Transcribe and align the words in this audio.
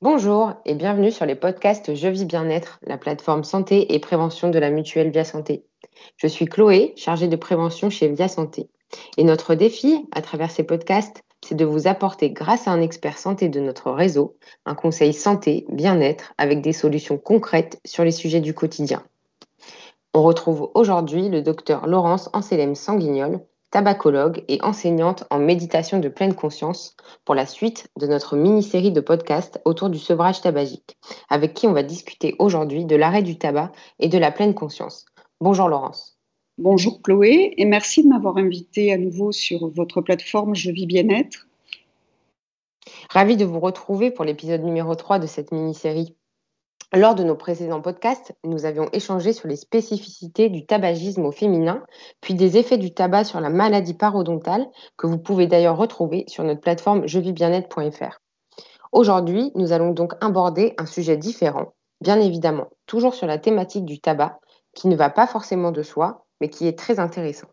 Bonjour 0.00 0.52
et 0.64 0.76
bienvenue 0.76 1.10
sur 1.10 1.26
les 1.26 1.34
podcasts 1.34 1.96
Je 1.96 2.06
vis 2.06 2.24
bien-être, 2.24 2.78
la 2.86 2.98
plateforme 2.98 3.42
santé 3.42 3.92
et 3.92 3.98
prévention 3.98 4.48
de 4.48 4.58
la 4.60 4.70
mutuelle 4.70 5.10
Via 5.10 5.24
Santé. 5.24 5.64
Je 6.16 6.28
suis 6.28 6.44
Chloé, 6.44 6.92
chargée 6.94 7.26
de 7.26 7.34
prévention 7.34 7.90
chez 7.90 8.06
Via 8.06 8.28
Santé. 8.28 8.68
Et 9.16 9.24
notre 9.24 9.56
défi 9.56 10.06
à 10.12 10.22
travers 10.22 10.52
ces 10.52 10.62
podcasts, 10.62 11.24
c'est 11.44 11.56
de 11.56 11.64
vous 11.64 11.88
apporter, 11.88 12.30
grâce 12.30 12.68
à 12.68 12.70
un 12.70 12.80
expert 12.80 13.18
santé 13.18 13.48
de 13.48 13.58
notre 13.58 13.90
réseau, 13.90 14.36
un 14.66 14.76
conseil 14.76 15.12
santé, 15.12 15.66
bien-être, 15.68 16.32
avec 16.38 16.60
des 16.60 16.72
solutions 16.72 17.18
concrètes 17.18 17.80
sur 17.84 18.04
les 18.04 18.12
sujets 18.12 18.40
du 18.40 18.54
quotidien. 18.54 19.02
On 20.14 20.22
retrouve 20.22 20.70
aujourd'hui 20.74 21.28
le 21.28 21.42
docteur 21.42 21.88
Laurence 21.88 22.30
Anselem 22.34 22.76
Sanguignol, 22.76 23.40
tabacologue 23.70 24.44
et 24.48 24.58
enseignante 24.62 25.24
en 25.30 25.38
méditation 25.38 25.98
de 25.98 26.08
pleine 26.08 26.34
conscience 26.34 26.96
pour 27.24 27.34
la 27.34 27.46
suite 27.46 27.88
de 27.98 28.06
notre 28.06 28.36
mini-série 28.36 28.92
de 28.92 29.00
podcasts 29.00 29.60
autour 29.64 29.90
du 29.90 29.98
sevrage 29.98 30.40
tabagique, 30.40 30.96
avec 31.28 31.54
qui 31.54 31.66
on 31.66 31.72
va 31.72 31.82
discuter 31.82 32.34
aujourd'hui 32.38 32.84
de 32.84 32.96
l'arrêt 32.96 33.22
du 33.22 33.38
tabac 33.38 33.72
et 33.98 34.08
de 34.08 34.18
la 34.18 34.30
pleine 34.30 34.54
conscience. 34.54 35.04
Bonjour 35.40 35.68
Laurence. 35.68 36.18
Bonjour 36.58 37.00
Chloé 37.02 37.54
et 37.56 37.64
merci 37.64 38.02
de 38.02 38.08
m'avoir 38.08 38.36
invité 38.36 38.92
à 38.92 38.98
nouveau 38.98 39.30
sur 39.30 39.68
votre 39.68 40.00
plateforme 40.00 40.56
Je 40.56 40.72
vis 40.72 40.86
bien-être. 40.86 41.46
Ravi 43.10 43.36
de 43.36 43.44
vous 43.44 43.60
retrouver 43.60 44.10
pour 44.10 44.24
l'épisode 44.24 44.64
numéro 44.64 44.94
3 44.94 45.18
de 45.20 45.26
cette 45.26 45.52
mini-série. 45.52 46.17
Lors 46.94 47.14
de 47.14 47.22
nos 47.22 47.36
précédents 47.36 47.82
podcasts, 47.82 48.34
nous 48.44 48.64
avions 48.64 48.88
échangé 48.94 49.34
sur 49.34 49.46
les 49.46 49.56
spécificités 49.56 50.48
du 50.48 50.64
tabagisme 50.64 51.26
au 51.26 51.32
féminin, 51.32 51.82
puis 52.22 52.32
des 52.32 52.56
effets 52.56 52.78
du 52.78 52.94
tabac 52.94 53.24
sur 53.24 53.40
la 53.40 53.50
maladie 53.50 53.92
parodontale, 53.92 54.66
que 54.96 55.06
vous 55.06 55.18
pouvez 55.18 55.46
d'ailleurs 55.46 55.76
retrouver 55.76 56.24
sur 56.28 56.44
notre 56.44 56.62
plateforme 56.62 57.06
jevivsbienêtre.fr. 57.06 58.20
Aujourd'hui, 58.92 59.52
nous 59.54 59.72
allons 59.72 59.90
donc 59.90 60.14
aborder 60.22 60.74
un 60.78 60.86
sujet 60.86 61.18
différent, 61.18 61.74
bien 62.00 62.18
évidemment, 62.20 62.68
toujours 62.86 63.14
sur 63.14 63.26
la 63.26 63.36
thématique 63.36 63.84
du 63.84 64.00
tabac, 64.00 64.40
qui 64.72 64.88
ne 64.88 64.96
va 64.96 65.10
pas 65.10 65.26
forcément 65.26 65.72
de 65.72 65.82
soi, 65.82 66.24
mais 66.40 66.48
qui 66.48 66.66
est 66.66 66.78
très 66.78 66.98
intéressant. 67.00 67.48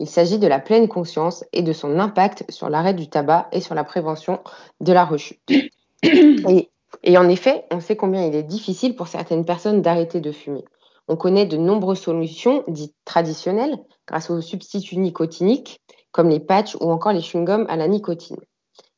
Il 0.00 0.08
s'agit 0.08 0.38
de 0.38 0.46
la 0.46 0.60
pleine 0.60 0.88
conscience 0.88 1.46
et 1.54 1.62
de 1.62 1.72
son 1.72 1.98
impact 1.98 2.44
sur 2.50 2.68
l'arrêt 2.68 2.92
du 2.92 3.08
tabac 3.08 3.48
et 3.52 3.62
sur 3.62 3.74
la 3.74 3.84
prévention 3.84 4.40
de 4.80 4.92
la 4.92 5.06
rechute. 5.06 5.40
Et, 6.02 6.70
et, 7.02 7.18
en 7.18 7.28
effet, 7.28 7.64
on 7.70 7.80
sait 7.80 7.96
combien 7.96 8.24
il 8.24 8.34
est 8.34 8.42
difficile 8.42 8.96
pour 8.96 9.08
certaines 9.08 9.44
personnes 9.44 9.82
d'arrêter 9.82 10.20
de 10.20 10.32
fumer. 10.32 10.64
On 11.08 11.16
connaît 11.16 11.46
de 11.46 11.56
nombreuses 11.56 12.00
solutions 12.00 12.64
dites 12.66 12.94
traditionnelles 13.04 13.78
grâce 14.06 14.30
aux 14.30 14.40
substituts 14.40 14.98
nicotiniques 14.98 15.80
comme 16.10 16.28
les 16.28 16.40
patchs 16.40 16.76
ou 16.76 16.90
encore 16.90 17.12
les 17.12 17.20
chewing-gums 17.20 17.66
à 17.68 17.76
la 17.76 17.88
nicotine. 17.88 18.38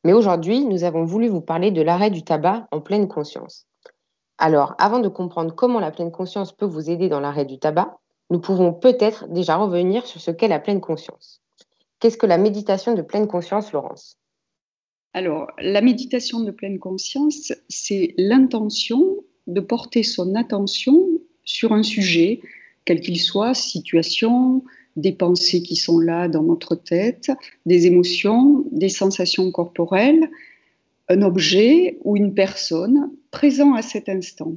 Mais 0.03 0.13
aujourd'hui, 0.13 0.65
nous 0.65 0.83
avons 0.83 1.03
voulu 1.03 1.27
vous 1.27 1.41
parler 1.41 1.71
de 1.71 1.81
l'arrêt 1.81 2.09
du 2.09 2.23
tabac 2.23 2.67
en 2.71 2.79
pleine 2.79 3.07
conscience. 3.07 3.67
Alors, 4.37 4.73
avant 4.77 4.99
de 4.99 5.09
comprendre 5.09 5.53
comment 5.53 5.81
la 5.81 5.91
pleine 5.91 6.11
conscience 6.11 6.53
peut 6.53 6.65
vous 6.65 6.89
aider 6.89 7.09
dans 7.09 7.19
l'arrêt 7.19 7.45
du 7.45 7.59
tabac, 7.59 7.97
nous 8.29 8.39
pouvons 8.39 8.73
peut-être 8.73 9.27
déjà 9.27 9.57
revenir 9.57 10.07
sur 10.07 10.21
ce 10.21 10.31
qu'est 10.31 10.47
la 10.47 10.59
pleine 10.59 10.81
conscience. 10.81 11.41
Qu'est-ce 11.99 12.17
que 12.17 12.25
la 12.25 12.37
méditation 12.37 12.93
de 12.93 13.01
pleine 13.01 13.27
conscience, 13.27 13.73
Laurence? 13.73 14.17
Alors, 15.13 15.51
la 15.59 15.81
méditation 15.81 16.41
de 16.41 16.51
pleine 16.51 16.79
conscience, 16.79 17.51
c'est 17.67 18.13
l'intention 18.17 19.23
de 19.47 19.59
porter 19.59 20.03
son 20.03 20.35
attention 20.35 21.07
sur 21.43 21.73
un 21.73 21.83
sujet, 21.83 22.41
quel 22.85 23.01
qu'il 23.01 23.19
soit, 23.19 23.55
situation, 23.55 24.63
des 24.95 25.11
pensées 25.11 25.63
qui 25.63 25.75
sont 25.75 25.99
là 25.99 26.27
dans 26.27 26.43
notre 26.43 26.75
tête, 26.75 27.31
des 27.65 27.87
émotions, 27.87 28.65
des 28.71 28.89
sensations 28.89 29.51
corporelles, 29.51 30.29
un 31.07 31.23
objet 31.23 31.97
ou 32.03 32.15
une 32.15 32.33
personne 32.33 33.11
présent 33.31 33.73
à 33.73 33.81
cet 33.81 34.09
instant. 34.09 34.53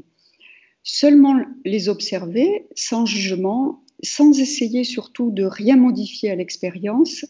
Seulement 0.82 1.36
les 1.64 1.88
observer 1.88 2.66
sans 2.74 3.06
jugement, 3.06 3.82
sans 4.02 4.38
essayer 4.38 4.84
surtout 4.84 5.30
de 5.30 5.44
rien 5.44 5.76
modifier 5.76 6.30
à 6.30 6.34
l'expérience 6.34 7.24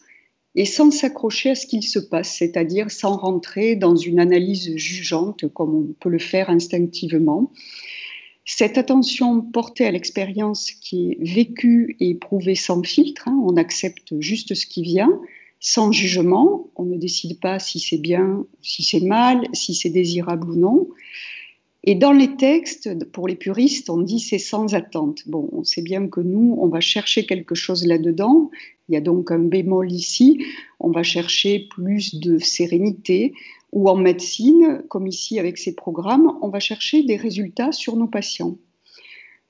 et 0.55 0.65
sans 0.65 0.91
s'accrocher 0.91 1.51
à 1.51 1.55
ce 1.55 1.65
qu'il 1.65 1.83
se 1.83 1.99
passe, 1.99 2.37
c'est-à-dire 2.37 2.91
sans 2.91 3.17
rentrer 3.17 3.75
dans 3.75 3.95
une 3.95 4.19
analyse 4.19 4.75
jugeante 4.75 5.47
comme 5.53 5.75
on 5.75 5.93
peut 5.99 6.09
le 6.09 6.19
faire 6.19 6.49
instinctivement. 6.49 7.51
Cette 8.45 8.77
attention 8.77 9.41
portée 9.41 9.85
à 9.85 9.91
l'expérience 9.91 10.71
qui 10.71 11.11
est 11.11 11.17
vécue 11.19 11.95
et 11.99 12.09
éprouvée 12.09 12.55
sans 12.55 12.83
filtre, 12.83 13.27
hein, 13.27 13.39
on 13.45 13.55
accepte 13.55 14.19
juste 14.19 14.53
ce 14.53 14.65
qui 14.65 14.83
vient, 14.83 15.21
sans 15.59 15.93
jugement, 15.93 16.69
on 16.75 16.83
ne 16.83 16.97
décide 16.97 17.39
pas 17.39 17.57
si 17.57 17.79
c'est 17.79 17.97
bien, 17.97 18.45
si 18.61 18.83
c'est 18.83 18.99
mal, 18.99 19.47
si 19.53 19.73
c'est 19.73 19.89
désirable 19.89 20.51
ou 20.51 20.55
non. 20.57 20.89
Et 21.85 21.95
dans 21.95 22.13
les 22.13 22.37
textes, 22.37 23.03
pour 23.11 23.27
les 23.27 23.35
puristes, 23.35 23.89
on 23.89 23.97
dit 23.97 24.19
c'est 24.19 24.37
sans 24.37 24.73
attente. 24.73 25.23
Bon, 25.27 25.49
on 25.51 25.65
sait 25.65 25.81
bien 25.81 26.07
que 26.07 26.21
nous, 26.21 26.55
on 26.59 26.69
va 26.69 26.79
chercher 26.79 27.25
quelque 27.25 27.55
chose 27.55 27.85
là-dedans. 27.85 28.49
Il 28.87 28.93
y 28.93 28.97
a 28.97 29.01
donc 29.01 29.31
un 29.31 29.39
bémol 29.39 29.91
ici. 29.91 30.45
On 30.79 30.91
va 30.91 31.03
chercher 31.03 31.67
plus 31.69 32.15
de 32.15 32.37
sérénité. 32.37 33.33
Ou 33.73 33.89
en 33.89 33.95
médecine, 33.95 34.83
comme 34.87 35.07
ici 35.07 35.39
avec 35.39 35.57
ces 35.57 35.75
programmes, 35.75 36.37
on 36.41 36.49
va 36.49 36.59
chercher 36.59 37.03
des 37.03 37.17
résultats 37.17 37.73
sur 37.73 37.97
nos 37.97 38.07
patients. 38.07 38.57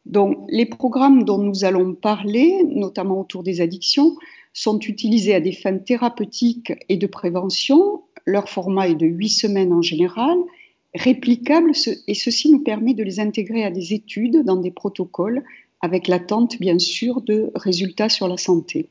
Donc, 0.05 0.37
les 0.49 0.65
programmes 0.65 1.23
dont 1.23 1.37
nous 1.37 1.65
allons 1.65 1.93
parler, 1.93 2.63
notamment 2.63 3.19
autour 3.19 3.43
des 3.43 3.61
addictions, 3.61 4.15
sont 4.53 4.79
utilisés 4.79 5.35
à 5.35 5.39
des 5.39 5.51
fins 5.51 5.77
thérapeutiques 5.77 6.73
et 6.89 6.97
de 6.97 7.07
prévention. 7.07 8.03
Leur 8.25 8.49
format 8.49 8.87
est 8.87 8.95
de 8.95 9.05
huit 9.05 9.29
semaines 9.29 9.73
en 9.73 9.81
général 9.81 10.37
réplicables 10.95 11.71
et 12.07 12.13
ceci 12.13 12.51
nous 12.51 12.59
permet 12.59 12.93
de 12.93 13.03
les 13.03 13.19
intégrer 13.19 13.63
à 13.63 13.71
des 13.71 13.93
études 13.93 14.43
dans 14.43 14.57
des 14.57 14.71
protocoles 14.71 15.43
avec 15.81 16.07
l'attente 16.07 16.59
bien 16.59 16.79
sûr 16.79 17.21
de 17.21 17.51
résultats 17.55 18.09
sur 18.09 18.27
la 18.27 18.37
santé. 18.37 18.89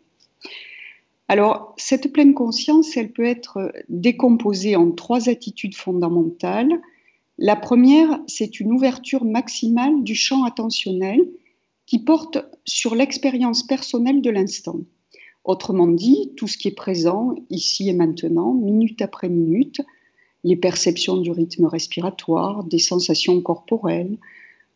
Alors, 1.28 1.74
cette 1.78 2.12
pleine 2.12 2.34
conscience, 2.34 2.96
elle 2.96 3.12
peut 3.12 3.24
être 3.24 3.72
décomposée 3.88 4.76
en 4.76 4.90
trois 4.90 5.30
attitudes 5.30 5.74
fondamentales. 5.74 6.80
La 7.38 7.56
première, 7.56 8.20
c'est 8.26 8.60
une 8.60 8.72
ouverture 8.72 9.24
maximale 9.24 10.02
du 10.02 10.14
champ 10.14 10.44
attentionnel 10.44 11.26
qui 11.86 12.00
porte 12.00 12.38
sur 12.66 12.94
l'expérience 12.94 13.62
personnelle 13.62 14.20
de 14.20 14.30
l'instant. 14.30 14.80
Autrement 15.44 15.88
dit, 15.88 16.32
tout 16.36 16.46
ce 16.46 16.58
qui 16.58 16.68
est 16.68 16.76
présent 16.76 17.34
ici 17.48 17.88
et 17.88 17.94
maintenant, 17.94 18.52
minute 18.52 19.00
après 19.00 19.28
minute, 19.28 19.80
les 20.44 20.56
perceptions 20.56 21.16
du 21.16 21.30
rythme 21.30 21.66
respiratoire, 21.66 22.64
des 22.64 22.78
sensations 22.78 23.40
corporelles, 23.40 24.18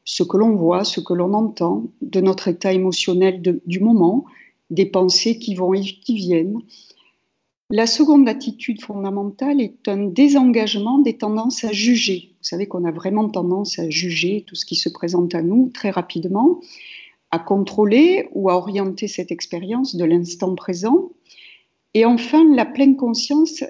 ce 0.04 0.22
que 0.22 0.37
l'on 0.37 0.54
voit, 0.54 0.84
ce 0.84 1.00
que 1.00 1.12
l'on 1.12 1.34
entend, 1.34 1.84
de 2.00 2.21
notre 2.21 2.49
état 2.49 2.72
émotionnel 2.72 3.43
du 3.66 3.81
moment, 3.81 4.25
des 4.71 4.87
pensées 4.87 5.38
qui 5.38 5.54
vont 5.54 5.75
et 5.75 5.82
qui 5.82 6.16
viennent. 6.16 6.60
La 7.71 7.88
seconde 7.88 8.28
attitude 8.28 8.81
fondamentale 8.81 9.60
est 9.60 9.88
un 9.88 10.06
désengagement 10.06 11.00
des 11.00 11.19
tendances 11.19 11.65
à 11.65 11.72
juger. 11.72 12.31
Vous 12.38 12.48
savez 12.48 12.66
qu'on 12.66 12.84
a 12.84 12.93
vraiment 12.93 13.28
tendance 13.28 13.81
à 13.81 13.91
juger 13.91 14.44
tout 14.47 14.54
ce 14.54 14.65
qui 14.65 14.77
se 14.77 14.88
présente 14.88 15.34
à 15.34 15.43
nous 15.43 15.71
très 15.75 15.91
rapidement, 15.91 16.60
à 17.33 17.41
contrôler 17.41 18.28
ou 18.33 18.48
à 18.48 18.56
orienter 18.56 19.09
cette 19.09 19.33
expérience 19.33 19.97
de 19.97 20.04
l'instant 20.04 20.54
présent. 20.54 21.10
Et 21.94 22.04
enfin, 22.04 22.44
la 22.54 22.66
pleine 22.66 22.97
conscience 22.97 23.65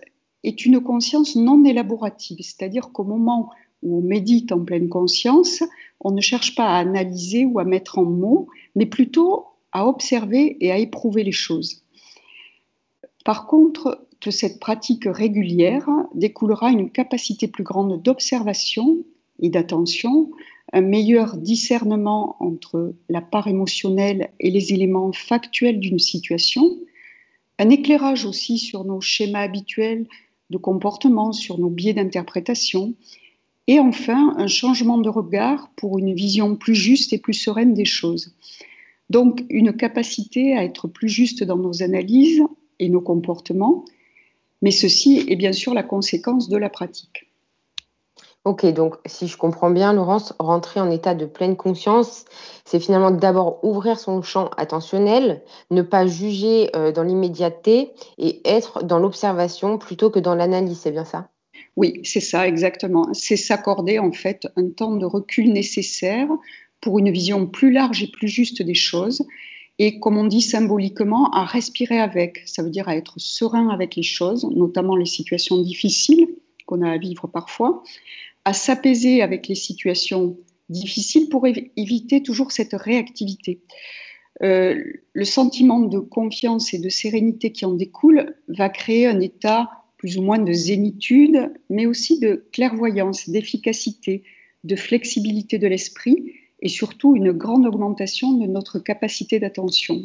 est 0.47 0.65
une 0.65 0.81
conscience 0.81 1.37
non 1.37 1.65
élaborative, 1.65 2.39
c'est-à-dire 2.41 2.91
qu'au 2.93 3.05
moment 3.05 3.51
où 3.83 3.99
on 3.99 4.01
médite 4.01 4.53
en 4.53 4.65
pleine 4.65 4.89
conscience, 4.89 5.63
on 6.01 6.13
ne 6.13 6.21
cherche 6.21 6.55
pas 6.55 6.67
à 6.69 6.79
analyser 6.79 7.45
ou 7.45 7.59
à 7.59 7.65
mettre 7.65 7.99
en 7.99 8.05
mots, 8.05 8.49
mais 8.75 8.87
plutôt 8.87 9.47
à 9.73 9.87
observer 9.87 10.57
et 10.61 10.71
à 10.71 10.79
éprouver 10.79 11.25
les 11.25 11.33
choses. 11.33 11.83
Par 13.25 13.47
contre, 13.47 14.07
de 14.23 14.31
cette 14.31 14.61
pratique 14.61 15.05
régulière 15.07 15.89
découlera 16.15 16.71
une 16.71 16.91
capacité 16.91 17.49
plus 17.49 17.65
grande 17.65 18.01
d'observation 18.03 18.99
et 19.41 19.51
d'attention, 19.51 20.31
un 20.73 20.81
meilleur 20.81 21.37
discernement 21.37 22.37
entre 22.41 22.95
la 23.09 23.21
part 23.21 23.49
émotionnelle 23.49 24.31
et 24.41 24.51
les 24.51 24.73
éléments 24.73 25.13
factuels 25.13 25.81
d'une 25.81 25.99
situation, 25.99 26.79
un 27.59 27.71
éclairage 27.71 28.25
aussi 28.25 28.59
sur 28.59 28.85
nos 28.85 29.01
schémas 29.01 29.41
habituels 29.41 30.07
de 30.51 30.59
comportement, 30.59 31.33
sur 31.33 31.59
nos 31.59 31.71
biais 31.71 31.95
d'interprétation, 31.95 32.95
et 33.67 33.81
enfin 33.81 34.35
un 34.37 34.47
changement 34.47 34.99
de 34.99 35.09
regard 35.09 35.71
pour 35.77 35.99
une 35.99 36.15
vision 36.15 36.57
plus 36.57 36.75
juste 36.75 37.13
et 37.13 37.19
plus 37.19 37.35
sereine 37.35 37.75
des 37.75 37.85
choses. 37.85 38.35
Donc 39.11 39.45
une 39.51 39.73
capacité 39.73 40.57
à 40.57 40.65
être 40.65 40.89
plus 40.89 41.09
juste 41.09 41.43
dans 41.43 41.57
nos 41.57 41.83
analyses 41.83 42.43
et 42.79 42.89
nos 42.89 43.01
comportements, 43.01 43.85
mais 44.63 44.71
ceci 44.71 45.25
est 45.29 45.37
bien 45.37 45.53
sûr 45.53 45.75
la 45.75 45.83
conséquence 45.83 46.49
de 46.49 46.57
la 46.57 46.71
pratique. 46.71 47.26
Ok, 48.47 48.65
donc 48.67 48.95
si 49.07 49.27
je 49.27 49.37
comprends 49.37 49.71
bien, 49.71 49.93
Laurence, 49.93 50.33
rentrer 50.39 50.79
en 50.79 50.89
état 50.89 51.17
de 51.17 51.27
pleine 51.27 51.57
conscience, 51.57 52.27
c'est 52.65 52.79
finalement 52.79 53.11
d'abord 53.11 53.59
ouvrir 53.65 53.99
son 53.99 54.23
champ 54.23 54.51
attentionnel, 54.57 55.43
ne 55.73 55.83
pas 55.83 56.07
juger 56.07 56.71
euh, 56.77 56.93
dans 56.93 57.03
l'immédiateté 57.03 57.91
et 58.19 58.49
être 58.49 58.85
dans 58.85 59.01
l'observation 59.01 59.79
plutôt 59.79 60.11
que 60.11 60.21
dans 60.21 60.37
l'analyse, 60.37 60.79
c'est 60.79 60.93
bien 60.93 61.05
ça? 61.05 61.29
Oui, 61.75 62.01
c'est 62.05 62.21
ça, 62.21 62.47
exactement. 62.47 63.09
C'est 63.15 63.37
s'accorder 63.37 63.99
en 63.99 64.13
fait 64.13 64.47
un 64.55 64.71
temps 64.71 64.95
de 64.95 65.07
recul 65.07 65.53
nécessaire 65.53 66.29
pour 66.81 67.01
une 67.01 67.11
vision 67.11 67.49
plus 67.49 67.73
large 67.73 68.05
et 68.05 68.13
plus 68.13 68.29
juste 68.29 68.63
des 68.63 68.75
choses. 68.75 69.27
Et 69.81 69.99
comme 69.99 70.17
on 70.17 70.25
dit 70.25 70.41
symboliquement, 70.41 71.33
à 71.33 71.45
respirer 71.45 71.99
avec. 71.99 72.43
Ça 72.47 72.63
veut 72.63 72.71
dire 72.71 72.89
à 72.89 72.95
être 72.95 73.15
serein 73.17 73.71
avec 73.71 73.97
les 73.97 74.05
choses, 74.05 74.49
notamment 74.55 74.95
les 74.95 75.05
situations 75.05 75.61
difficiles 75.61 76.29
qu'on 76.67 76.83
a 76.83 76.91
à 76.91 76.99
vivre 76.99 77.27
parfois, 77.29 77.83
à 78.47 78.53
s'apaiser 78.53 79.23
avec 79.23 79.49
les 79.49 79.57
situations 79.57 80.39
difficiles 80.69 81.29
pour 81.29 81.47
éviter 81.47 82.23
toujours 82.23 82.53
cette 82.53 82.75
réactivité. 82.75 83.61
Euh, 84.45 84.81
le 85.13 85.25
sentiment 85.25 85.81
de 85.81 85.99
confiance 85.99 86.73
et 86.73 86.79
de 86.79 86.89
sérénité 86.89 87.51
qui 87.51 87.65
en 87.65 87.75
découle 87.75 88.37
va 88.47 88.69
créer 88.69 89.09
un 89.09 89.19
état 89.19 89.71
plus 89.97 90.17
ou 90.17 90.23
moins 90.23 90.39
de 90.39 90.53
zénitude, 90.53 91.53
mais 91.71 91.87
aussi 91.87 92.21
de 92.21 92.47
clairvoyance, 92.53 93.29
d'efficacité, 93.29 94.23
de 94.63 94.77
flexibilité 94.77 95.59
de 95.59 95.67
l'esprit 95.67 96.33
et 96.61 96.69
surtout 96.69 97.17
une 97.17 97.33
grande 97.33 97.67
augmentation 97.67 98.33
de 98.35 98.47
notre 98.47 98.79
capacité 98.79 99.41
d'attention. 99.41 100.03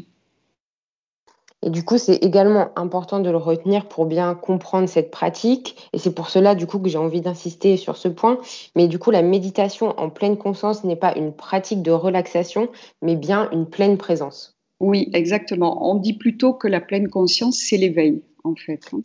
Et 1.64 1.70
du 1.70 1.84
coup, 1.84 1.98
c'est 1.98 2.16
également 2.16 2.70
important 2.76 3.20
de 3.20 3.30
le 3.30 3.38
retenir 3.38 3.88
pour 3.88 4.06
bien 4.06 4.34
comprendre 4.34 4.90
cette 4.90 5.12
pratique. 5.12 5.90
Et 5.94 6.00
c'est 6.00 6.14
pour 6.14 6.30
cela, 6.30 6.56
du 6.56 6.66
coup, 6.66 6.80
que 6.80 6.90
j'ai 6.90 6.98
envie 6.98 7.22
d'insister 7.22 7.78
sur 7.78 7.98
ce 7.98 8.08
point. 8.08 8.40
Mais 8.76 8.88
du 8.88 8.98
coup, 8.98 9.12
la 9.12 9.22
méditation 9.22 9.94
en 10.00 10.10
pleine 10.10 10.38
conscience 10.38 10.84
n'est 10.84 10.96
pas 10.96 11.16
une 11.16 11.34
pratique 11.34 11.84
de 11.84 11.92
relaxation, 11.92 12.70
mais 13.02 13.16
bien 13.16 13.50
une 13.52 13.68
pleine 13.68 13.98
présence. 13.98 14.58
Oui, 14.80 15.10
exactement. 15.14 15.88
On 15.88 15.96
dit 15.96 16.14
plutôt 16.14 16.54
que 16.54 16.68
la 16.68 16.82
pleine 16.82 17.10
conscience, 17.10 17.58
c'est 17.58 17.78
l'éveil, 17.78 18.24
en 18.44 18.56
fait. 18.56 18.82
Hein. 18.94 19.02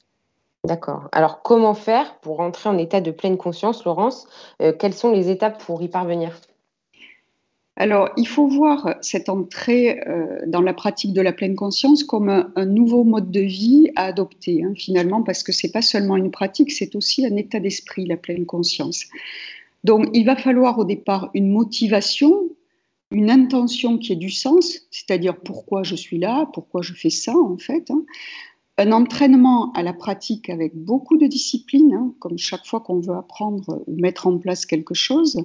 D'accord. 0.65 1.09
Alors, 1.13 1.43
comment 1.43 1.75
faire 1.75 2.19
pour 2.21 2.39
rentrer 2.39 2.69
en 2.69 2.79
état 2.79 3.01
de 3.01 3.11
pleine 3.11 3.37
conscience, 3.37 3.85
Laurence? 3.85 4.27
Euh, 4.63 4.73
Quelles 4.73 4.95
sont 4.95 5.13
les 5.13 5.31
étapes 5.31 5.63
pour 5.63 5.83
y 5.83 5.89
parvenir? 5.89 6.33
Alors, 7.79 8.09
il 8.17 8.27
faut 8.27 8.49
voir 8.49 8.95
cette 9.03 9.29
entrée 9.29 10.01
euh, 10.09 10.41
dans 10.47 10.63
la 10.63 10.73
pratique 10.73 11.13
de 11.13 11.21
la 11.21 11.33
pleine 11.33 11.55
conscience 11.55 12.05
comme 12.05 12.31
un, 12.31 12.65
nouveau 12.65 13.05
mode 13.05 13.31
de 13.31 13.41
vie 13.41 13.91
à 13.97 14.05
adopter, 14.05 14.65
hein, 14.65 14.73
finalement, 14.75 15.23
parce 15.23 15.43
que 15.43 15.53
ce 15.53 15.67
n'est 15.67 15.73
pas 15.73 15.83
seulement 15.83 16.17
une 16.17 16.31
pratique, 16.31 16.73
c'est 16.73 16.97
aussi 16.97 17.27
un 17.27 17.37
état 17.37 17.61
d'esprit, 17.61 18.07
la 18.07 18.17
pleine 18.17 18.47
conscience. 18.47 19.05
Donc, 19.85 20.09
il 20.15 20.25
va 20.25 20.37
falloir 20.37 20.79
au 20.79 20.85
départ 20.87 21.31
une 21.35 21.51
motivation, 21.51 22.49
une 23.11 23.31
intention 23.31 23.99
qui 23.99 24.15
ait 24.15 24.17
du 24.17 24.31
sens, 24.31 24.81
c'est-à-dire 24.91 25.39
pourquoi 25.39 25.83
je 25.83 25.97
suis 25.97 26.19
là, 26.19 26.49
pourquoi 26.55 26.81
je 26.81 26.95
fais 26.95 27.11
ça, 27.11 27.37
en 27.37 27.59
fait. 27.59 27.91
Hein. 27.91 28.05
Un 28.79 28.91
entraînement 28.93 29.71
à 29.75 29.83
la 29.83 29.93
pratique 29.93 30.49
avec 30.49 30.75
beaucoup 30.75 31.19
de 31.19 31.27
discipline, 31.27 31.93
hein, 31.93 32.15
comme 32.21 32.39
chaque 32.39 32.65
fois 32.65 32.81
qu'on 32.81 33.01
veut 33.01 33.15
apprendre 33.15 33.85
ou 33.87 34.01
mettre 34.01 34.27
en 34.27 34.39
place 34.39 34.65
quelque 34.65 34.95
chose 34.95 35.45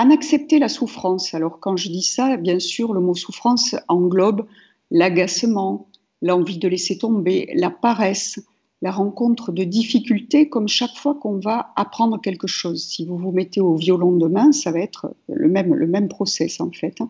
en 0.00 0.10
accepter 0.10 0.58
la 0.58 0.70
souffrance. 0.70 1.34
Alors 1.34 1.60
quand 1.60 1.76
je 1.76 1.90
dis 1.90 2.02
ça, 2.02 2.38
bien 2.38 2.58
sûr, 2.58 2.94
le 2.94 3.00
mot 3.00 3.14
souffrance 3.14 3.76
englobe 3.86 4.46
l'agacement, 4.90 5.88
l'envie 6.22 6.56
de 6.56 6.68
laisser 6.68 6.96
tomber, 6.96 7.50
la 7.54 7.68
paresse, 7.68 8.40
la 8.80 8.92
rencontre 8.92 9.52
de 9.52 9.62
difficultés, 9.62 10.48
comme 10.48 10.68
chaque 10.68 10.96
fois 10.96 11.14
qu'on 11.14 11.38
va 11.38 11.74
apprendre 11.76 12.18
quelque 12.18 12.46
chose. 12.46 12.82
Si 12.82 13.04
vous 13.04 13.18
vous 13.18 13.30
mettez 13.30 13.60
au 13.60 13.74
violon 13.74 14.12
demain, 14.12 14.52
ça 14.52 14.72
va 14.72 14.80
être 14.80 15.14
le 15.28 15.48
même, 15.50 15.74
le 15.74 15.86
même 15.86 16.08
process 16.08 16.62
en 16.62 16.70
fait. 16.70 16.98
Hein. 17.02 17.08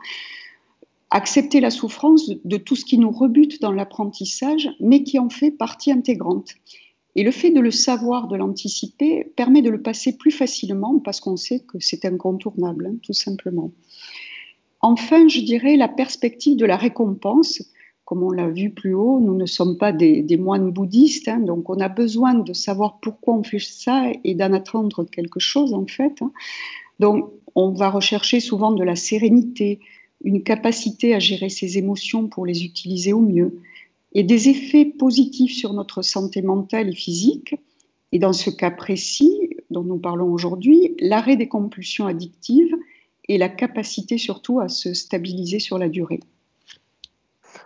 Accepter 1.10 1.60
la 1.60 1.70
souffrance 1.70 2.28
de 2.44 2.56
tout 2.56 2.74
ce 2.74 2.84
qui 2.84 2.98
nous 2.98 3.12
rebute 3.12 3.60
dans 3.60 3.70
l'apprentissage, 3.70 4.68
mais 4.80 5.04
qui 5.04 5.20
en 5.20 5.30
fait 5.30 5.52
partie 5.52 5.92
intégrante. 5.92 6.54
Et 7.16 7.22
le 7.22 7.30
fait 7.30 7.50
de 7.50 7.60
le 7.60 7.70
savoir, 7.70 8.28
de 8.28 8.36
l'anticiper, 8.36 9.24
permet 9.36 9.62
de 9.62 9.70
le 9.70 9.82
passer 9.82 10.16
plus 10.16 10.30
facilement 10.30 10.98
parce 11.00 11.20
qu'on 11.20 11.36
sait 11.36 11.60
que 11.60 11.78
c'est 11.80 12.04
incontournable, 12.04 12.86
hein, 12.86 12.96
tout 13.02 13.12
simplement. 13.12 13.72
Enfin, 14.80 15.28
je 15.28 15.40
dirais 15.40 15.76
la 15.76 15.88
perspective 15.88 16.56
de 16.56 16.66
la 16.66 16.76
récompense. 16.76 17.62
Comme 18.04 18.22
on 18.24 18.30
l'a 18.32 18.48
vu 18.48 18.70
plus 18.70 18.94
haut, 18.94 19.20
nous 19.20 19.36
ne 19.36 19.46
sommes 19.46 19.76
pas 19.76 19.92
des, 19.92 20.36
moines 20.36 20.72
bouddhistes, 20.72 21.28
hein, 21.28 21.38
donc 21.38 21.70
on 21.70 21.78
a 21.78 21.88
besoin 21.88 22.34
de 22.34 22.52
savoir 22.52 22.98
pourquoi 23.00 23.34
on 23.34 23.44
fait 23.44 23.60
ça 23.60 24.10
et 24.24 24.34
d'en 24.34 24.52
attendre 24.52 25.04
quelque 25.04 25.38
chose 25.38 25.74
en 25.74 25.86
fait. 25.86 26.20
Hein. 26.20 26.32
Donc 26.98 27.30
on 27.54 27.70
va 27.70 27.88
rechercher 27.88 28.40
souvent 28.40 28.72
de 28.72 28.82
la 28.82 28.96
sérénité, 28.96 29.78
une 30.24 30.42
capacité 30.42 31.14
à 31.14 31.20
gérer 31.20 31.50
ses 31.50 31.78
émotions 31.78 32.26
pour 32.26 32.46
les 32.46 32.64
utiliser 32.64 33.12
au 33.12 33.20
mieux, 33.20 33.60
et 34.12 34.22
des 34.22 34.48
effets 34.48 34.84
positifs 34.84 35.56
sur 35.56 35.72
notre 35.72 36.02
santé 36.02 36.42
mentale 36.42 36.88
et 36.88 36.94
physique. 36.94 37.56
Et 38.12 38.18
dans 38.18 38.32
ce 38.32 38.50
cas 38.50 38.70
précis 38.70 39.56
dont 39.70 39.84
nous 39.84 39.98
parlons 39.98 40.32
aujourd'hui, 40.32 40.96
l'arrêt 40.98 41.36
des 41.36 41.48
compulsions 41.48 42.06
addictives 42.06 42.74
et 43.28 43.38
la 43.38 43.48
capacité 43.48 44.18
surtout 44.18 44.60
à 44.60 44.68
se 44.68 44.94
stabiliser 44.94 45.60
sur 45.60 45.78
la 45.78 45.88
durée. 45.88 46.20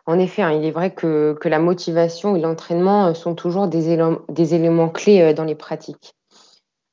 En 0.07 0.19
effet, 0.19 0.43
hein, 0.43 0.53
il 0.53 0.65
est 0.67 0.71
vrai 0.71 0.93
que, 0.93 1.39
la 1.45 1.59
motivation 1.59 2.37
et 2.37 2.41
l'entraînement 2.41 3.15
sont 3.15 3.35
toujours 3.35 3.69
des 3.69 3.89
éléments, 3.91 4.89
clés 4.91 5.23
euh, 5.23 5.33
dans 5.33 5.45
les 5.45 5.55
pratiques. 5.55 6.15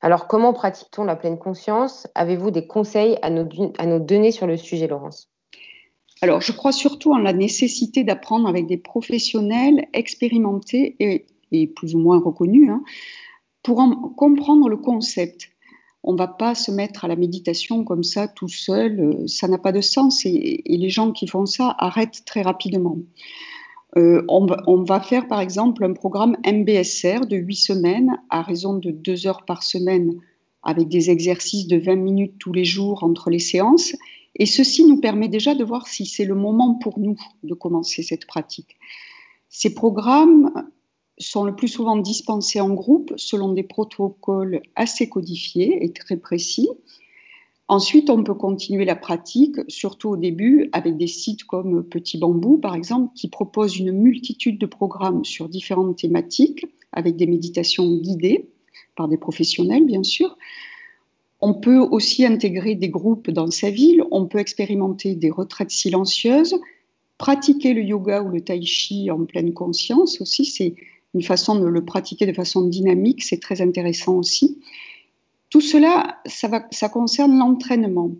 Alors, 0.00 0.26
comment 0.26 0.52
pratique-t-on 0.52 1.04
la 1.04 1.14
pleine 1.14 1.38
conscience? 1.38 2.06
Avez-vous 2.14 2.50
des 2.50 2.66
conseils 2.66 3.18
à 3.22 3.30
nous 3.30 4.00
donner 4.00 4.32
sur 4.32 4.46
le 4.46 4.56
sujet, 4.56 4.88
Laurence? 4.88 5.31
Alors, 6.22 6.40
je 6.40 6.52
crois 6.52 6.70
surtout 6.70 7.12
en 7.12 7.18
la 7.18 7.32
nécessité 7.32 8.04
d'apprendre 8.04 8.48
avec 8.48 8.68
des 8.68 8.76
professionnels 8.76 9.88
expérimentés 9.92 10.94
et, 11.50 11.66
plus 11.66 11.96
ou 11.96 11.98
moins 11.98 12.20
reconnus 12.20 12.70
hein, 12.70 12.84
pour 13.64 13.80
en 13.80 14.08
comprendre 14.10 14.68
le 14.68 14.76
concept. 14.76 15.50
On 16.04 16.12
ne 16.12 16.18
va 16.18 16.28
pas 16.28 16.54
se 16.54 16.70
mettre 16.70 17.04
à 17.04 17.08
la 17.08 17.16
méditation 17.16 17.82
comme 17.82 18.04
ça 18.04 18.28
tout 18.28 18.48
seul, 18.48 19.00
euh, 19.00 19.26
ça 19.26 19.48
n'a 19.48 19.58
pas 19.58 19.72
de 19.72 19.80
sens 19.80 20.24
et, 20.24 20.62
les 20.64 20.88
gens 20.88 21.10
qui 21.10 21.26
font 21.26 21.44
ça 21.44 21.74
arrêtent 21.78 22.22
très 22.24 22.42
rapidement. 22.42 22.98
Euh, 23.96 24.24
on, 24.28 24.46
va, 24.46 24.62
on, 24.68 24.84
va, 24.84 25.00
faire 25.00 25.26
par 25.26 25.40
exemple 25.40 25.84
un 25.84 25.92
programme 25.92 26.36
MBSR 26.46 27.26
de 27.26 27.36
8 27.36 27.54
semaines 27.56 28.16
à 28.30 28.42
raison 28.42 28.74
de 28.74 28.92
2 28.92 29.26
heures 29.26 29.44
par 29.44 29.64
semaine 29.64 30.14
avec 30.62 30.88
des 30.88 31.10
exercices 31.10 31.66
de 31.66 31.78
20 31.78 31.96
minutes 31.96 32.34
tous 32.38 32.52
les 32.52 32.64
jours 32.64 33.02
entre 33.02 33.28
les 33.28 33.40
séances 33.40 33.92
et 34.36 34.46
ceci 34.46 34.84
nous 34.84 35.00
permet 35.00 35.28
déjà 35.28 35.54
de 35.54 35.64
voir 35.64 35.86
si 35.86 36.06
c'est 36.06 36.24
le 36.24 36.34
moment 36.34 36.74
pour 36.74 36.98
nous 36.98 37.16
de 37.42 37.54
commencer 37.54 38.02
cette 38.02 38.26
pratique. 38.26 38.76
Ces 39.48 39.74
programmes 39.74 40.50
sont 41.18 41.44
le 41.44 41.54
plus 41.54 41.68
souvent 41.68 41.96
dispensés 41.96 42.60
en 42.60 42.72
groupe 42.72 43.12
selon 43.16 43.52
des 43.52 43.62
protocoles 43.62 44.62
assez 44.74 45.08
codifiés 45.08 45.84
et 45.84 45.92
très 45.92 46.16
précis. 46.16 46.68
Ensuite, 47.68 48.10
on 48.10 48.24
peut 48.24 48.34
continuer 48.34 48.84
la 48.84 48.96
pratique, 48.96 49.56
surtout 49.68 50.10
au 50.10 50.16
début, 50.16 50.68
avec 50.72 50.96
des 50.96 51.06
sites 51.06 51.44
comme 51.44 51.84
Petit 51.84 52.18
Bambou, 52.18 52.58
par 52.58 52.74
exemple, 52.74 53.12
qui 53.14 53.28
proposent 53.28 53.78
une 53.78 53.92
multitude 53.92 54.58
de 54.58 54.66
programmes 54.66 55.24
sur 55.24 55.48
différentes 55.48 55.96
thématiques, 55.96 56.66
avec 56.92 57.16
des 57.16 57.26
méditations 57.26 57.96
guidées 57.96 58.50
par 58.96 59.08
des 59.08 59.16
professionnels, 59.16 59.86
bien 59.86 60.02
sûr. 60.02 60.36
On 61.44 61.54
peut 61.54 61.80
aussi 61.80 62.24
intégrer 62.24 62.76
des 62.76 62.88
groupes 62.88 63.28
dans 63.28 63.50
sa 63.50 63.68
ville, 63.68 64.04
on 64.12 64.26
peut 64.26 64.38
expérimenter 64.38 65.16
des 65.16 65.30
retraites 65.30 65.72
silencieuses, 65.72 66.54
pratiquer 67.18 67.74
le 67.74 67.82
yoga 67.82 68.22
ou 68.22 68.30
le 68.30 68.40
tai 68.40 68.62
chi 68.62 69.10
en 69.10 69.24
pleine 69.24 69.52
conscience 69.52 70.20
aussi, 70.20 70.44
c'est 70.44 70.76
une 71.14 71.22
façon 71.22 71.58
de 71.58 71.66
le 71.66 71.84
pratiquer 71.84 72.26
de 72.26 72.32
façon 72.32 72.62
dynamique, 72.62 73.24
c'est 73.24 73.40
très 73.40 73.60
intéressant 73.60 74.14
aussi. 74.14 74.60
Tout 75.50 75.60
cela, 75.60 76.20
ça, 76.26 76.88
concerne 76.88 77.36
l'entraînement. 77.36 78.12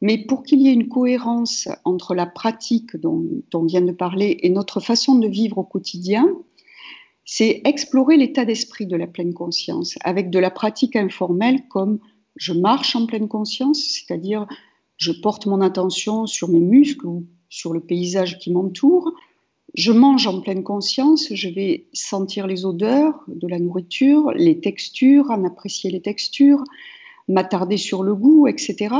Mais 0.00 0.18
pour 0.18 0.44
qu'il 0.44 0.60
y 0.60 0.68
ait 0.68 0.74
une 0.74 0.88
cohérence 0.88 1.68
entre 1.84 2.14
la 2.14 2.26
pratique 2.26 2.96
dont, 2.96 3.24
on 3.52 3.64
vient 3.64 3.80
de 3.80 3.92
parler 3.92 4.38
et 4.42 4.50
notre 4.50 4.78
façon 4.78 5.16
de 5.16 5.26
vivre 5.26 5.58
au 5.58 5.64
quotidien, 5.64 6.28
c'est 7.24 7.62
explorer 7.64 8.16
l'état 8.16 8.44
d'esprit 8.44 8.86
de 8.86 8.96
la 8.96 9.06
pleine 9.06 9.34
conscience 9.34 9.96
avec 10.04 10.30
de 10.30 10.38
la 10.38 10.50
pratique 10.50 10.94
informelle 10.94 11.66
comme 11.68 11.98
je 12.38 12.52
marche 12.52 12.96
en 12.96 13.06
pleine 13.06 13.28
conscience, 13.28 13.80
c'est-à-dire 13.80 14.46
je 14.96 15.12
porte 15.12 15.46
mon 15.46 15.60
attention 15.60 16.26
sur 16.26 16.48
mes 16.48 16.60
muscles 16.60 17.06
ou 17.06 17.26
sur 17.50 17.72
le 17.72 17.80
paysage 17.80 18.38
qui 18.38 18.52
m'entoure. 18.52 19.12
Je 19.74 19.92
mange 19.92 20.26
en 20.26 20.40
pleine 20.40 20.62
conscience, 20.62 21.28
je 21.32 21.48
vais 21.48 21.86
sentir 21.92 22.46
les 22.46 22.64
odeurs 22.64 23.22
de 23.28 23.46
la 23.46 23.58
nourriture, 23.58 24.32
les 24.32 24.60
textures, 24.60 25.30
en 25.30 25.44
apprécier 25.44 25.90
les 25.90 26.00
textures, 26.00 26.64
m'attarder 27.28 27.76
sur 27.76 28.02
le 28.02 28.14
goût, 28.14 28.46
etc. 28.46 28.94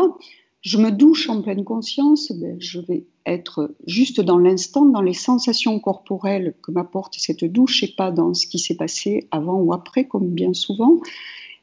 Je 0.60 0.76
me 0.76 0.90
douche 0.90 1.28
en 1.30 1.40
pleine 1.40 1.64
conscience, 1.64 2.32
ben, 2.32 2.56
je 2.60 2.80
vais 2.80 3.06
être 3.24 3.74
juste 3.86 4.20
dans 4.20 4.38
l'instant, 4.38 4.84
dans 4.86 5.00
les 5.00 5.14
sensations 5.14 5.78
corporelles 5.78 6.54
que 6.62 6.72
m'apporte 6.72 7.14
cette 7.16 7.44
douche 7.44 7.82
et 7.82 7.94
pas 7.96 8.10
dans 8.10 8.34
ce 8.34 8.46
qui 8.46 8.58
s'est 8.58 8.76
passé 8.76 9.28
avant 9.30 9.60
ou 9.60 9.72
après, 9.72 10.06
comme 10.06 10.28
bien 10.28 10.52
souvent 10.52 11.00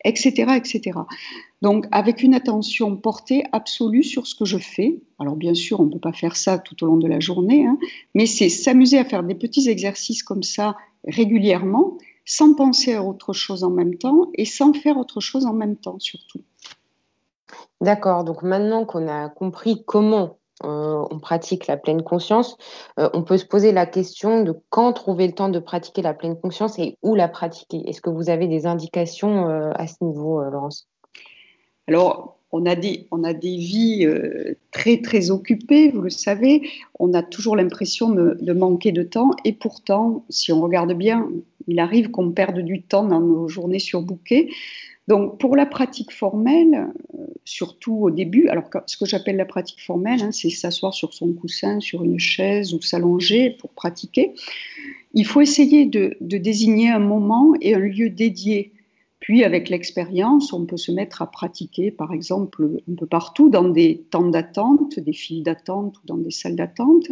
etc.. 0.05 0.51
Donc, 1.62 1.85
avec 1.91 2.24
une 2.24 2.35
attention 2.35 2.95
portée 2.95 3.43
absolue 3.51 4.03
sur 4.03 4.27
ce 4.27 4.35
que 4.35 4.45
je 4.45 4.57
fais. 4.57 5.01
Alors, 5.19 5.35
bien 5.35 5.53
sûr, 5.53 5.79
on 5.79 5.85
ne 5.85 5.91
peut 5.91 6.00
pas 6.00 6.13
faire 6.13 6.35
ça 6.35 6.59
tout 6.59 6.81
au 6.83 6.88
long 6.88 6.97
de 6.97 7.07
la 7.07 7.19
journée, 7.19 7.65
hein, 7.65 7.77
mais 8.13 8.25
c'est 8.25 8.50
s'amuser 8.50 8.97
à 9.00 9.05
faire 9.05 9.24
des 9.24 9.35
petits 9.35 9.67
exercices 9.69 10.24
comme 10.24 10.43
ça 10.43 10.75
régulièrement. 11.07 11.97
sans 12.25 12.55
penser 12.55 12.93
à 12.93 13.03
autre 13.03 13.33
chose 13.33 13.63
en 13.63 13.69
même 13.69 13.97
temps 13.97 14.29
et 14.33 14.45
sans 14.45 14.74
faire 14.74 14.97
autre 14.97 15.21
chose 15.21 15.45
en 15.45 15.53
même 15.53 15.77
temps 15.77 16.00
surtout. 16.00 16.41
D'accord, 17.81 18.24
donc 18.24 18.41
maintenant 18.41 18.85
qu'on 18.85 19.07
a 19.07 19.29
compris 19.29 19.83
comment 19.85 20.39
euh, 20.63 21.05
on 21.12 21.19
pratique 21.19 21.67
la 21.67 21.75
pleine 21.75 22.01
conscience, 22.01 22.57
euh, 22.97 23.09
on 23.13 23.24
peut 23.24 23.38
se 23.38 23.45
poser 23.45 23.74
la 23.74 23.85
question 23.85 24.41
de 24.41 24.55
quand 24.69 24.93
trouver 24.93 25.27
le 25.27 25.33
temps 25.33 25.50
de 25.50 25.59
pratiquer 25.59 26.01
la 26.01 26.13
pleine 26.13 26.39
conscience 26.39 26.79
et 26.79 26.97
où 27.01 27.13
la 27.13 27.27
pratiquer. 27.27 27.83
Est-ce 27.89 28.00
que 28.00 28.09
vous 28.09 28.29
avez 28.29 28.47
des 28.47 28.65
indications 28.65 29.50
euh, 29.50 29.71
à 29.75 29.88
ce 29.88 29.95
niveau, 30.01 30.41
Laurence? 30.50 30.88
Alors, 31.88 32.39
on 32.53 32.65
a 32.65 32.75
des, 32.75 33.05
on 33.12 33.25
a 33.25 33.33
des 33.33 33.57
vies 33.57 34.07
très 34.71 35.01
très 35.01 35.29
occupées, 35.29 35.89
vous 35.89 36.01
le 36.01 36.09
savez. 36.09 36.62
On 37.00 37.13
a 37.13 37.21
toujours 37.21 37.57
l'impression 37.57 38.09
de, 38.12 38.53
manquer 38.53 38.93
de 38.93 39.03
temps 39.03 39.31
et 39.43 39.51
pourtant, 39.51 40.24
si 40.29 40.53
on 40.53 40.62
regarde 40.62 40.93
bien, 40.93 41.29
il 41.67 41.79
arrive 41.79 42.12
qu'on 42.12 42.31
perde 42.31 42.59
du 42.59 42.81
temps 42.81 43.03
dans 43.03 43.19
nos 43.19 43.50
journées 43.50 43.79
surbookées. 43.79 44.51
Donc, 45.07 45.38
pour 45.39 45.55
la 45.55 45.67
pratique 45.67 46.12
formelle, 46.12 46.88
euh, 47.13 47.25
surtout 47.43 47.95
au 47.95 48.12
début, 48.12 48.47
alors 48.47 48.69
ce 48.88 48.97
que 48.97 49.05
j'appelle 49.05 49.35
la 49.35 49.45
pratique 49.45 49.81
formelle, 49.81 50.21
hein, 50.21 50.31
c'est 50.31 50.50
s'asseoir 50.50 50.93
sur 50.93 51.13
son 51.13 51.31
coussin, 51.33 51.79
sur 51.79 52.03
une 52.03 52.19
chaise 52.19 52.74
ou 52.74 52.81
s'allonger 52.81 53.51
pour 53.51 53.69
pratiquer. 53.71 54.33
Il 55.13 55.25
faut 55.25 55.41
essayer 55.41 55.85
de, 55.85 56.17
désigner 56.21 56.89
un 56.89 57.00
moment 57.00 57.53
et 57.62 57.75
un 57.75 57.79
lieu 57.79 58.09
dédié. 58.09 58.74
Puis, 59.19 59.43
avec 59.43 59.69
l'expérience, 59.69 60.53
on 60.53 60.65
peut 60.65 60.77
se 60.77 60.91
mettre 60.91 61.21
à 61.21 61.29
pratiquer, 61.29 61.91
par 61.91 62.12
exemple, 62.12 62.81
un 62.89 62.95
peu 62.95 63.05
partout, 63.05 63.50
dans 63.50 63.69
des 63.69 64.05
temps 64.09 64.27
d'attente, 64.27 65.00
des 65.00 65.13
files 65.13 65.43
d'attente 65.43 65.97
ou 65.97 66.07
dans 66.07 66.17
des 66.17 66.31
salles 66.31 66.55
d'attente, 66.55 67.12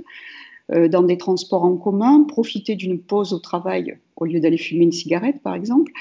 euh, 0.71 0.87
dans 0.87 1.03
des 1.03 1.17
transports 1.17 1.63
en 1.63 1.75
commun, 1.75 2.23
profiter 2.23 2.75
d'une 2.75 2.99
pause 2.99 3.33
au 3.33 3.39
travail 3.39 3.97
au 4.15 4.25
lieu 4.25 4.39
d'aller 4.39 4.57
fumer 4.57 4.83
une 4.83 4.91
cigarette, 4.91 5.41
par 5.43 5.55
exemple 5.55 5.91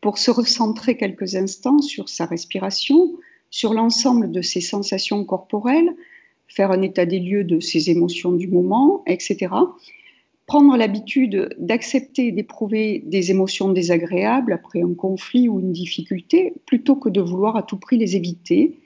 pour 0.00 0.18
se 0.18 0.30
recentrer 0.30 0.96
quelques 0.96 1.34
instants 1.34 1.80
sur 1.80 2.08
sa 2.08 2.26
respiration, 2.26 3.12
sur 3.50 3.74
l'ensemble 3.74 4.30
de 4.30 4.42
ses 4.42 4.60
sensations 4.60 5.24
corporelles, 5.24 5.94
faire 6.46 6.70
un 6.70 6.82
état 6.82 7.06
des 7.06 7.18
lieux 7.18 7.44
de 7.44 7.60
ses 7.60 7.90
émotions 7.90 8.32
du 8.32 8.48
moment, 8.48 9.02
etc. 9.06 9.48
Prendre 10.46 10.76
l'habitude 10.76 11.54
d'accepter 11.58 12.28
et 12.28 12.32
d'éprouver 12.32 13.02
des 13.04 13.30
émotions 13.30 13.70
désagréables 13.70 14.52
après 14.52 14.80
un 14.80 14.94
conflit 14.94 15.48
ou 15.48 15.60
une 15.60 15.72
difficulté, 15.72 16.54
plutôt 16.64 16.96
que 16.96 17.10
de 17.10 17.20
vouloir 17.20 17.56
à 17.56 17.62
tout 17.62 17.76
prix 17.76 17.98
les 17.98 18.16
éviter, 18.16 18.78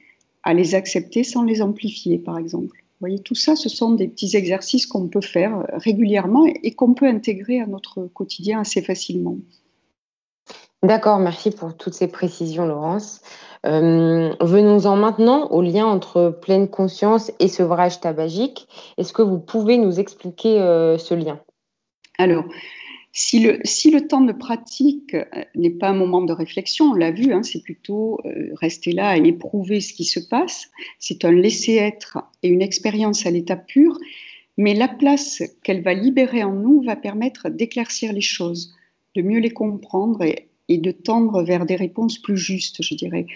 à 0.43 0.55
les 0.55 0.75
accepter 0.75 1.23
sans 1.23 1.45
les 1.45 1.63
amplifier, 1.63 2.19
par 2.19 2.37
exemple. 2.37 2.79
Vous 3.03 3.09
voyez, 3.09 3.19
tout 3.21 3.35
ça, 3.35 3.57
ce 3.57 3.69
sont 3.69 3.93
des 3.93 4.09
petits 4.09 4.37
exercices 4.37 4.87
qu'on 4.87 5.09
peut 5.09 5.21
faire 5.21 5.67
régulièrement 5.73 6.47
et 6.47 6.73
qu'on 6.73 6.95
peut 6.95 7.07
intégrer 7.07 7.61
à 7.61 7.67
notre 7.67 8.09
quotidien 8.13 8.61
assez 8.61 8.83
facilement. 8.83 9.39
D'accord, 10.83 11.19
merci 11.19 11.51
pour 11.51 11.77
toutes 11.77 11.95
ces 11.95 12.09
précisions, 12.09 12.67
Laurence. 12.67 13.21
Euh, 13.65 14.35
venons-en 14.41 14.97
maintenant 14.97 15.47
au 15.51 15.63
lien 15.63 15.87
entre 15.87 16.37
pleine 16.43 16.69
conscience 16.69 17.31
et 17.39 17.47
sevrage 17.47 18.01
tabagique. 18.01 18.67
Est-ce 18.99 19.13
que 19.13 19.23
vous 19.23 19.39
pouvez 19.39 19.79
nous 19.79 20.01
expliquer 20.01 20.61
euh, 20.61 20.99
ce 20.99 21.15
lien? 21.15 21.41
Alors, 22.19 22.45
si 23.13 23.39
le, 23.39 23.61
si 23.63 23.93
le, 23.93 24.09
temps 24.09 24.23
de 24.23 24.33
pratique 24.33 25.15
euh, 25.15 25.25
n'est 25.55 25.71
pas 25.71 25.91
un 25.91 25.95
moment 25.95 26.23
de 26.23 26.33
réflexion, 26.33 26.87
on 26.87 26.95
l'a 26.95 27.13
vu, 27.13 27.33
hein, 27.33 27.45
c'est 27.45 27.63
plutôt 27.63 28.19
rester 28.61 28.91
là 28.91 29.17
et 29.17 29.25
éprouver 29.25 29.81
ce 29.81 29.93
qui 29.93 30.05
se 30.05 30.19
passe. 30.19 30.69
C'est 30.99 31.25
un 31.25 31.33
laisser-être 31.33 32.19
et 32.43 32.49
une 32.49 32.63
expérience 32.63 33.25
à 33.27 33.31
l'état 33.31 33.57
pur, 33.57 33.97
mais 34.57 34.75
la 34.75 34.89
place 34.89 35.43
qu'elle 35.63 35.83
va 35.83 35.95
libérer 35.95 36.43
en 36.43 36.53
nous 36.53 36.83
va 36.83 36.97
permettre 36.97 37.49
d'éclaircir 37.49 38.13
les 38.13 38.21
choses, 38.21 38.75
de 39.15 39.23
mieux 39.23 39.41
les 39.41 39.51
comprendre 39.51 40.25
et 40.69 40.79
de 40.79 40.91
tendre 40.91 41.43
vers 41.43 41.67
des 41.67 41.77
réponses 41.77 42.19
plus 42.19 42.37
justes, 42.37 42.83
je 42.83 42.95
dirais. 42.95 43.27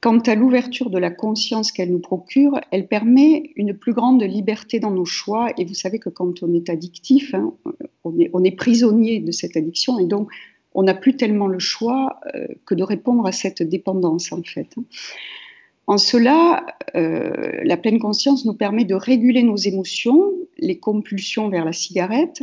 Quant 0.00 0.18
à 0.20 0.34
l'ouverture 0.34 0.88
de 0.88 0.96
la 0.96 1.10
conscience 1.10 1.72
qu'elle 1.72 1.90
nous 1.90 2.00
procure, 2.00 2.58
elle 2.70 2.88
permet 2.88 3.52
une 3.56 3.74
plus 3.74 3.92
grande 3.92 4.22
liberté 4.22 4.80
dans 4.80 4.90
nos 4.90 5.04
choix. 5.04 5.52
Et 5.58 5.66
vous 5.66 5.74
savez 5.74 5.98
que 5.98 6.08
quand 6.08 6.42
on 6.42 6.54
est 6.54 6.70
addictif, 6.70 7.34
hein, 7.34 7.52
on, 8.04 8.18
est, 8.18 8.30
on, 8.32 8.42
est, 8.42 8.52
prisonnier 8.52 9.20
de 9.20 9.30
cette 9.30 9.58
addiction 9.58 9.98
et 9.98 10.06
donc 10.06 10.30
on 10.72 10.84
n'a 10.84 10.94
plus 10.94 11.16
tellement 11.16 11.48
le 11.48 11.58
choix 11.58 12.18
euh, 12.34 12.46
que 12.64 12.74
de 12.74 12.82
répondre 12.82 13.26
à 13.26 13.32
cette 13.32 13.62
dépendance 13.62 14.32
en 14.32 14.42
fait. 14.42 14.74
En 15.86 15.98
cela, 15.98 16.64
euh, 16.94 17.60
la 17.64 17.76
pleine 17.76 17.98
conscience 17.98 18.46
nous 18.46 18.54
permet 18.54 18.84
de 18.84 18.94
réguler 18.94 19.42
nos 19.42 19.56
émotions, 19.56 20.32
les 20.56 20.78
compulsions 20.78 21.50
vers 21.50 21.66
la 21.66 21.72
cigarette, 21.72 22.42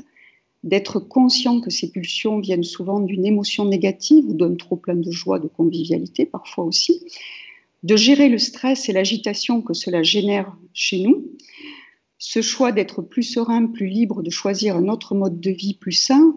d'être 0.67 0.99
conscient 0.99 1.61
que 1.61 1.69
ces 1.69 1.89
pulsions 1.89 2.39
viennent 2.39 2.63
souvent 2.63 2.99
d'une 2.99 3.25
émotion 3.25 3.63
négative 3.65 4.25
ou 4.27 4.33
d'un 4.33 4.55
trop 4.55 4.75
plein 4.75 4.95
de 4.95 5.11
joie, 5.11 5.39
de 5.39 5.47
convivialité 5.47 6.25
parfois 6.25 6.65
aussi, 6.65 7.05
de 7.83 7.95
gérer 7.95 8.27
le 8.27 8.37
stress 8.37 8.89
et 8.89 8.93
l'agitation 8.93 9.61
que 9.61 9.73
cela 9.73 10.03
génère 10.03 10.55
chez 10.73 10.99
nous. 10.99 11.25
Ce 12.17 12.41
choix 12.41 12.73
d'être 12.73 13.01
plus 13.01 13.23
serein, 13.23 13.67
plus 13.67 13.87
libre, 13.87 14.21
de 14.23 14.29
choisir 14.29 14.75
un 14.75 14.89
autre 14.89 15.15
mode 15.15 15.39
de 15.39 15.51
vie 15.51 15.75
plus 15.75 15.93
sain, 15.93 16.35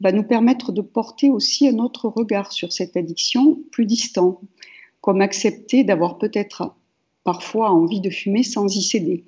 va 0.00 0.12
nous 0.12 0.22
permettre 0.22 0.70
de 0.70 0.80
porter 0.80 1.30
aussi 1.30 1.66
un 1.66 1.78
autre 1.78 2.06
regard 2.08 2.52
sur 2.52 2.72
cette 2.72 2.96
addiction 2.96 3.58
plus 3.72 3.86
distant, 3.86 4.40
comme 5.00 5.20
accepter 5.20 5.82
d'avoir 5.82 6.18
peut-être 6.18 6.74
parfois 7.24 7.70
envie 7.70 8.00
de 8.00 8.10
fumer 8.10 8.44
sans 8.44 8.76
y 8.76 8.82
céder 8.82 9.24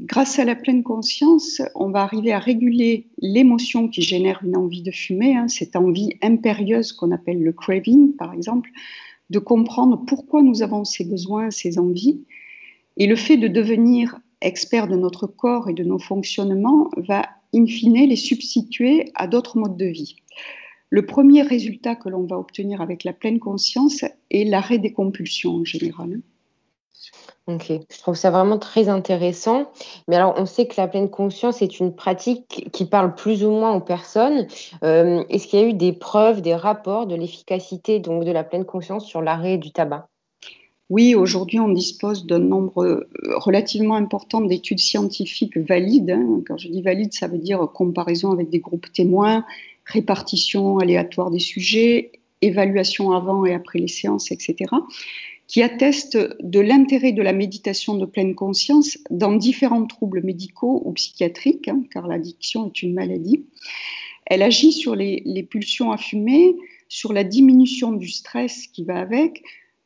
Grâce 0.00 0.38
à 0.38 0.44
la 0.44 0.54
pleine 0.54 0.82
conscience, 0.82 1.62
on 1.74 1.90
va 1.90 2.02
arriver 2.02 2.30
à 2.32 2.38
réguler 2.38 3.06
l'émotion 3.18 3.88
qui 3.88 4.02
génère 4.02 4.42
une 4.44 4.56
envie 4.56 4.82
de 4.82 4.90
fumer, 4.90 5.34
hein, 5.34 5.48
cette 5.48 5.74
envie 5.74 6.10
impérieuse 6.20 6.92
qu'on 6.92 7.12
appelle 7.12 7.42
le 7.42 7.52
craving, 7.52 8.14
par 8.14 8.34
exemple, 8.34 8.70
de 9.30 9.38
comprendre 9.38 10.04
pourquoi 10.06 10.42
nous 10.42 10.62
avons 10.62 10.84
ces 10.84 11.04
besoins, 11.04 11.50
ces 11.50 11.78
envies. 11.78 12.20
Et 12.98 13.06
le 13.06 13.16
fait 13.16 13.38
de 13.38 13.48
devenir 13.48 14.18
expert 14.42 14.86
de 14.86 14.96
notre 14.96 15.26
corps 15.26 15.70
et 15.70 15.74
de 15.74 15.82
nos 15.82 15.98
fonctionnements 15.98 16.90
va, 16.98 17.22
in 17.54 17.64
fine, 17.66 18.06
les 18.06 18.16
substituer 18.16 19.10
à 19.14 19.26
d'autres 19.26 19.58
modes 19.58 19.78
de 19.78 19.86
vie. 19.86 20.16
Le 20.90 21.06
premier 21.06 21.40
résultat 21.40 21.96
que 21.96 22.10
l'on 22.10 22.24
va 22.24 22.38
obtenir 22.38 22.82
avec 22.82 23.02
la 23.02 23.14
pleine 23.14 23.40
conscience 23.40 24.04
est 24.30 24.44
l'arrêt 24.44 24.78
des 24.78 24.92
compulsions 24.92 25.56
en 25.56 25.64
général. 25.64 26.20
Ok, 27.46 27.66
je 27.68 27.98
trouve 27.98 28.16
ça 28.16 28.30
vraiment 28.30 28.58
très 28.58 28.88
intéressant. 28.88 29.70
Mais 30.08 30.16
alors, 30.16 30.34
on 30.36 30.46
sait 30.46 30.66
que 30.66 30.74
la 30.78 30.88
pleine 30.88 31.10
conscience 31.10 31.62
est 31.62 31.78
une 31.78 31.94
pratique 31.94 32.68
qui 32.72 32.86
parle 32.86 33.14
plus 33.14 33.44
ou 33.44 33.50
moins 33.50 33.72
aux 33.72 33.80
personnes. 33.80 34.46
Euh, 34.82 35.22
est-ce 35.28 35.46
qu'il 35.46 35.60
y 35.60 35.62
a 35.62 35.66
eu 35.66 35.74
des 35.74 35.92
preuves, 35.92 36.42
des 36.42 36.54
rapports 36.54 37.06
de 37.06 37.14
l'efficacité 37.14 38.00
donc 38.00 38.24
de 38.24 38.32
la 38.32 38.42
pleine 38.42 38.64
conscience 38.64 39.06
sur 39.06 39.22
l'arrêt 39.22 39.58
du 39.58 39.70
tabac? 39.70 40.08
Oui, 40.88 41.14
aujourd'hui, 41.14 41.58
on 41.58 41.68
dispose 41.68 42.26
d'un 42.26 42.38
nombre 42.38 42.84
euh, 42.84 43.08
relativement 43.36 43.96
important 43.96 44.40
d'études 44.40 44.78
scientifiques 44.78 45.56
valides. 45.56 46.10
Hein. 46.10 46.42
Quand 46.46 46.58
je 46.58 46.68
dis 46.68 46.82
valide, 46.82 47.12
ça 47.12 47.28
veut 47.28 47.38
dire 47.38 47.60
comparaison 47.72 48.32
avec 48.32 48.50
des 48.50 48.60
groupes 48.60 48.92
témoins, 48.92 49.44
répartition 49.84 50.78
aléatoire 50.78 51.30
des 51.30 51.40
sujets, 51.40 52.12
évaluation 52.40 53.12
avant 53.12 53.44
et 53.44 53.54
après 53.54 53.78
les 53.78 53.88
séances, 53.88 54.30
etc 54.30 54.66
qui 55.46 55.62
atteste 55.62 56.18
de 56.40 56.60
l'intérêt 56.60 57.12
de 57.12 57.22
la 57.22 57.32
méditation 57.32 57.96
de 57.96 58.04
pleine 58.04 58.34
conscience 58.34 58.98
dans 59.10 59.32
différents 59.32 59.86
troubles 59.86 60.22
médicaux 60.24 60.82
ou 60.84 60.92
psychiatriques, 60.92 61.68
hein, 61.68 61.84
car 61.92 62.08
l'addiction 62.08 62.66
est 62.66 62.82
une 62.82 62.94
maladie. 62.94 63.46
Elle 64.26 64.42
agit 64.42 64.72
sur 64.72 64.96
les, 64.96 65.46
pulsions 65.48 65.92
à 65.92 65.98
fumer, 65.98 66.56
sur 66.88 67.12
la 67.12 67.22
diminution 67.22 67.92
du 67.92 68.08
stress 68.08 68.66
qui 68.66 68.84
va 68.84 68.98
avec, 68.98 69.42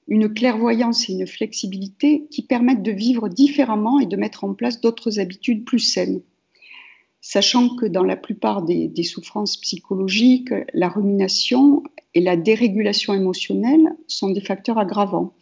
une 0.09 0.33
clairvoyance 0.33 1.09
et 1.09 1.13
une 1.13 1.27
flexibilité 1.27 2.27
qui 2.31 2.43
permettent 2.43 2.83
de 2.83 2.91
vivre 2.91 3.29
différemment 3.29 4.01
et 4.01 4.07
de 4.07 4.17
mettre 4.17 4.45
en 4.45 4.55
place 4.55 4.81
d'autres 4.81 5.21
habitudes 5.21 5.65
plus 5.65 5.79
saines. 5.79 6.23
Sachant 7.21 7.77
que 7.77 7.85
dans 7.85 8.03
la 8.03 8.17
plupart 8.17 8.63
des 8.63 9.03
souffrances 9.03 9.59
psychologiques, 9.59 10.55
la 10.73 10.89
rumination 10.89 11.83
et 12.15 12.21
la 12.21 12.37
dérégulation 12.37 13.15
émotionnelle 13.15 13.95
sont 14.07 14.31
des 14.31 14.41
facteurs 14.41 14.79
aggravants. 14.79 15.35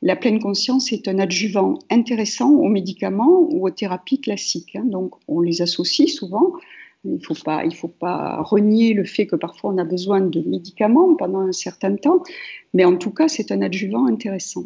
La 0.00 0.14
pleine 0.14 0.38
conscience 0.38 0.92
est 0.92 1.08
un 1.08 1.18
adjuvant 1.18 1.78
intéressant 1.90 2.50
aux 2.50 2.68
médicaments 2.68 3.40
ou 3.50 3.66
aux 3.66 3.70
thérapies 3.70 4.20
classiques. 4.20 4.76
Hein. 4.76 4.84
donc, 4.84 5.14
on 5.26 5.40
les 5.40 5.60
associe 5.60 6.08
souvent. 6.08 6.52
Il 7.04 7.14
ne 7.14 7.18
faut, 7.18 7.88
pas, 7.88 8.42
renier 8.42 8.92
le 8.92 9.04
fait 9.04 9.26
que 9.26 9.36
parfois 9.36 9.70
on 9.72 9.78
a 9.78 9.84
besoin 9.84 10.20
de 10.20 10.40
médicaments 10.40 11.14
pendant 11.14 11.40
un 11.40 11.52
certain 11.52 11.94
temps, 11.96 12.22
mais 12.74 12.84
en 12.84 12.96
tout 12.96 13.12
cas, 13.12 13.28
c'est 13.28 13.50
un 13.52 13.62
adjuvant 13.62 14.06
intéressant. 14.06 14.64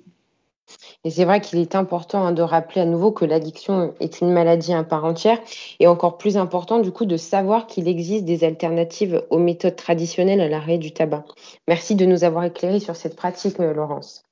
Et 1.05 1.11
c'est 1.11 1.25
vrai 1.25 1.41
qu'il 1.41 1.59
est 1.59 1.75
important 1.75 2.25
hein, 2.25 2.33
de 2.33 2.43
rappeler 2.43 2.81
à 2.81 2.87
nouveau 2.87 3.11
que 3.13 3.25
l'addiction 3.25 3.95
est 4.01 4.21
une 4.21 4.33
maladie 4.33 4.73
à 4.73 4.85
part 4.85 5.05
entière 5.05 5.39
et 5.81 5.87
encore 5.87 6.17
plus 6.17 6.37
important 6.37 6.79
du 6.79 6.93
coup 6.93 7.05
de 7.05 7.17
savoir 7.17 7.67
qu'il 7.67 7.89
existe 7.89 8.25
des 8.25 8.45
alternatives 8.45 9.23
aux 9.29 9.39
méthodes 9.39 9.77
traditionnelles 9.77 10.41
à 10.41 10.49
l'arrêt 10.49 10.79
du 10.79 10.93
tabac. 10.93 11.25
Merci 11.69 11.97
de 11.97 12.07
nous 12.07 12.25
avoir 12.25 12.45
éclairé 12.45 12.81
sur 12.81 12.97
cette 12.97 13.17
pratique, 13.17 13.61
euh, 13.61 13.75
Laurence. 13.75 14.25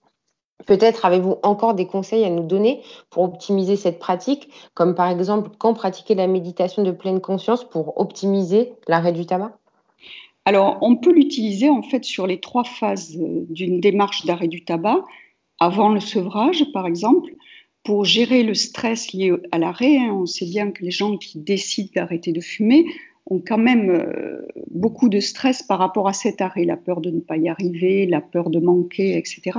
Peut-être 0.67 1.05
avez-vous 1.05 1.37
encore 1.43 1.75
des 1.75 1.87
conseils 1.87 2.25
à 2.25 2.31
nous 2.31 2.43
donner 2.43 2.83
pour 3.11 3.23
optimiser 3.25 3.77
cette 3.77 3.99
pratique, 3.99 4.49
comme 4.75 4.95
par 4.95 5.09
exemple 5.09 5.51
quand 5.59 5.75
pratiquer 5.75 6.15
la 6.15 6.27
méditation 6.27 6.83
de 6.83 6.91
pleine 6.91 7.21
conscience 7.21 7.65
pour 7.65 7.99
optimiser 8.01 8.73
l'arrêt 8.89 9.13
du 9.13 9.27
tabac? 9.27 9.57
Alors, 10.45 10.79
on 10.81 10.97
peut 10.97 11.13
l'utiliser 11.13 11.69
en 11.69 11.83
fait 11.83 12.05
sur 12.05 12.27
les 12.27 12.41
trois 12.41 12.65
phases 12.65 13.17
d'une 13.17 13.81
démarche 13.81 14.25
d'arrêt 14.25 14.49
du 14.49 14.65
tabac, 14.65 15.05
avant 15.59 15.91
le 15.91 16.01
sevrage 16.01 16.65
par 16.73 16.87
exemple, 16.87 17.35
pour 17.85 18.05
gérer 18.05 18.43
le 18.43 18.55
stress 18.55 19.13
lié 19.13 19.33
à 19.53 19.59
l'arrêt. 19.59 19.99
Hein. 19.99 20.13
on 20.13 20.27
sait 20.27 20.47
bien 20.47 20.71
que 20.71 20.85
les 20.85 20.91
gens 20.91 21.17
qui 21.17 21.39
décident 21.39 21.91
d'arrêter 21.95 22.33
de 22.33 22.41
fumer 22.41 22.87
ont 23.27 23.43
quand 23.47 23.59
même 23.59 23.91
euh, 23.91 24.47
beaucoup 24.71 25.09
de 25.09 25.21
stress 25.21 25.63
par 25.63 25.79
rapport 25.79 26.09
à 26.09 26.13
cet 26.13 26.41
arrêt, 26.41 26.65
la 26.65 26.77
peur 26.77 27.01
de 27.01 27.11
ne 27.11 27.21
pas 27.21 27.37
y 27.37 27.49
arriver, 27.49 28.07
la 28.07 28.21
peur 28.21 28.51
de 28.51 28.59
manquer, 28.59 29.17
etc. 29.17 29.59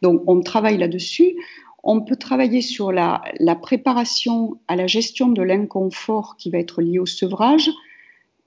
Donc 0.00 0.22
on 0.26 0.40
travaille 0.40 0.78
là-dessus. 0.78 1.36
On 1.84 2.00
peut 2.00 2.16
travailler 2.16 2.60
sur 2.60 2.92
la, 2.92 3.22
préparation 3.60 4.60
à 4.68 4.76
la 4.76 4.86
gestion 4.86 5.28
de 5.28 5.42
l'inconfort 5.42 6.36
qui 6.36 6.50
va 6.50 6.58
être 6.58 6.80
lié 6.80 7.00
au 7.00 7.06
sevrage, 7.06 7.70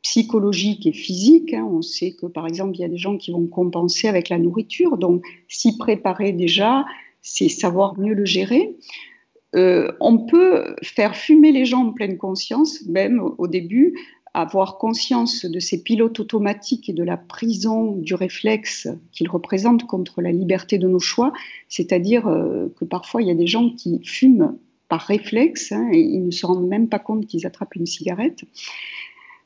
psychologique 0.01 0.85
et 0.85 0.93
physique. 0.93 1.53
Hein. 1.53 1.67
On 1.69 1.81
sait 1.81 2.13
que, 2.13 2.27
par 2.27 2.47
exemple, 2.47 2.75
il 2.75 2.79
y 2.79 2.85
a 2.85 2.87
des 2.87 2.97
gens 2.97 3.17
qui 3.17 3.31
vont 3.31 3.45
compenser 3.47 4.07
avec 4.07 4.29
la 4.29 4.37
nourriture. 4.37 4.97
Donc, 4.97 5.25
s'y 5.49 5.77
préparer 5.77 6.31
déjà, 6.31 6.85
c'est 7.21 7.49
savoir 7.49 7.99
mieux 7.99 8.13
le 8.13 8.23
gérer. 8.23 8.77
Euh, 9.55 9.91
on 9.99 10.19
peut 10.19 10.75
faire 10.81 11.15
fumer 11.15 11.51
les 11.51 11.65
gens 11.65 11.87
en 11.87 11.91
pleine 11.91 12.17
conscience, 12.17 12.85
même 12.85 13.21
au 13.37 13.47
début, 13.47 13.95
avoir 14.35 14.77
conscience 14.77 15.45
de 15.45 15.59
ces 15.59 15.81
pilotes 15.81 16.19
automatiques 16.19 16.89
et 16.89 16.93
de 16.93 17.03
la 17.03 17.15
prison 17.15 17.93
du 17.93 18.13
réflexe 18.15 18.89
qu'ils 19.13 19.29
représentent 19.29 19.87
contre 19.87 20.21
la 20.21 20.33
liberté 20.33 20.77
de 20.77 20.89
nos 20.89 20.99
choix, 20.99 21.31
c'est-à-dire 21.69 22.27
euh, 22.27 22.67
que 22.77 22.83
parfois 22.83 23.21
il 23.21 23.29
y 23.29 23.31
a 23.31 23.35
des 23.35 23.47
gens 23.47 23.69
qui 23.69 24.01
fument 24.03 24.57
par 24.89 25.01
réflexe 25.01 25.71
hein, 25.71 25.89
et 25.93 26.01
ils 26.01 26.25
ne 26.25 26.31
se 26.31 26.45
rendent 26.45 26.67
même 26.67 26.89
pas 26.89 26.99
compte 26.99 27.25
qu'ils 27.25 27.47
attrapent 27.47 27.75
une 27.75 27.85
cigarette. 27.85 28.43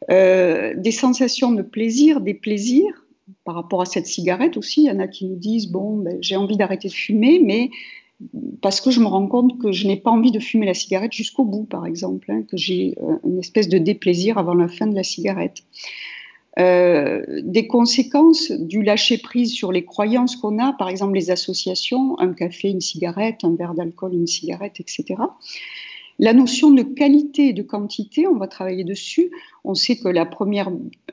Euh, 0.10 0.74
des 0.76 0.92
sensations 0.92 1.52
de 1.52 1.62
plaisir, 1.62 2.20
des 2.20 2.34
plaisirs 2.34 3.06
par 3.44 3.54
rapport 3.54 3.84
à 3.84 3.86
cette 3.86 4.08
cigarette 4.08 4.58
aussi. 4.58 4.82
Il 4.82 4.88
y 4.88 4.92
en 4.92 5.00
a 5.00 5.08
qui 5.08 5.26
nous 5.26 5.36
disent 5.36 5.68
bon, 5.68 5.98
ben, 5.98 6.18
j'ai 6.20 6.36
envie 6.36 6.58
d'arrêter 6.58 6.88
de 6.88 6.94
fumer, 6.94 7.40
mais 7.44 7.70
parce 8.62 8.82
que 8.82 8.92
je 8.92 9.00
me 9.00 9.06
rends 9.06 9.28
compte 9.28 9.58
que 9.60 9.72
je 9.72 9.88
n'ai 9.88 9.96
pas 9.96 10.12
envie 10.12 10.32
de 10.32 10.40
fumer 10.40 10.66
la 10.66 10.74
cigarette 10.74 11.14
jusqu'au 11.14 11.46
bout, 11.46 11.64
par 11.64 11.86
exemple, 11.86 12.30
hein, 12.32 12.44
que 12.44 12.58
j'ai 12.58 12.96
euh, 13.02 13.18
une 13.26 13.40
espèce 13.40 13.70
de 13.70 13.78
déplaisir 13.78 14.38
avant 14.38 14.54
la 14.54 14.68
fin 14.68 14.88
de 14.88 14.96
la 14.96 15.04
cigarette. 15.04 15.64
Euh, 16.58 17.24
des 17.44 17.68
conséquences 17.68 18.52
du 18.52 18.84
lâcher-prise 18.84 19.54
sur 19.54 19.72
les 19.72 19.86
croyances 19.86 20.36
qu'on 20.36 20.60
a, 20.60 20.74
par 20.74 20.90
exemple 20.90 21.14
les 21.14 21.32
associations, 21.32 22.20
un 22.20 22.34
café, 22.34 22.70
une 22.70 22.82
cigarette, 22.82 23.44
un 23.44 23.56
verre 23.56 23.76
d'alcool, 23.76 24.14
une 24.14 24.28
cigarette, 24.28 24.80
etc. 24.80 25.16
La 26.18 26.34
notion 26.34 26.72
de 26.72 26.82
qualité 26.82 27.50
et 27.50 27.54
de 27.54 27.62
quantité, 27.62 28.28
on 28.28 28.36
va 28.36 28.48
travailler 28.48 28.84
dessus. 28.84 29.32
On 29.64 29.74
sait 29.74 29.96
que 29.96 30.10
la 30.10 30.26
première, 30.26 30.70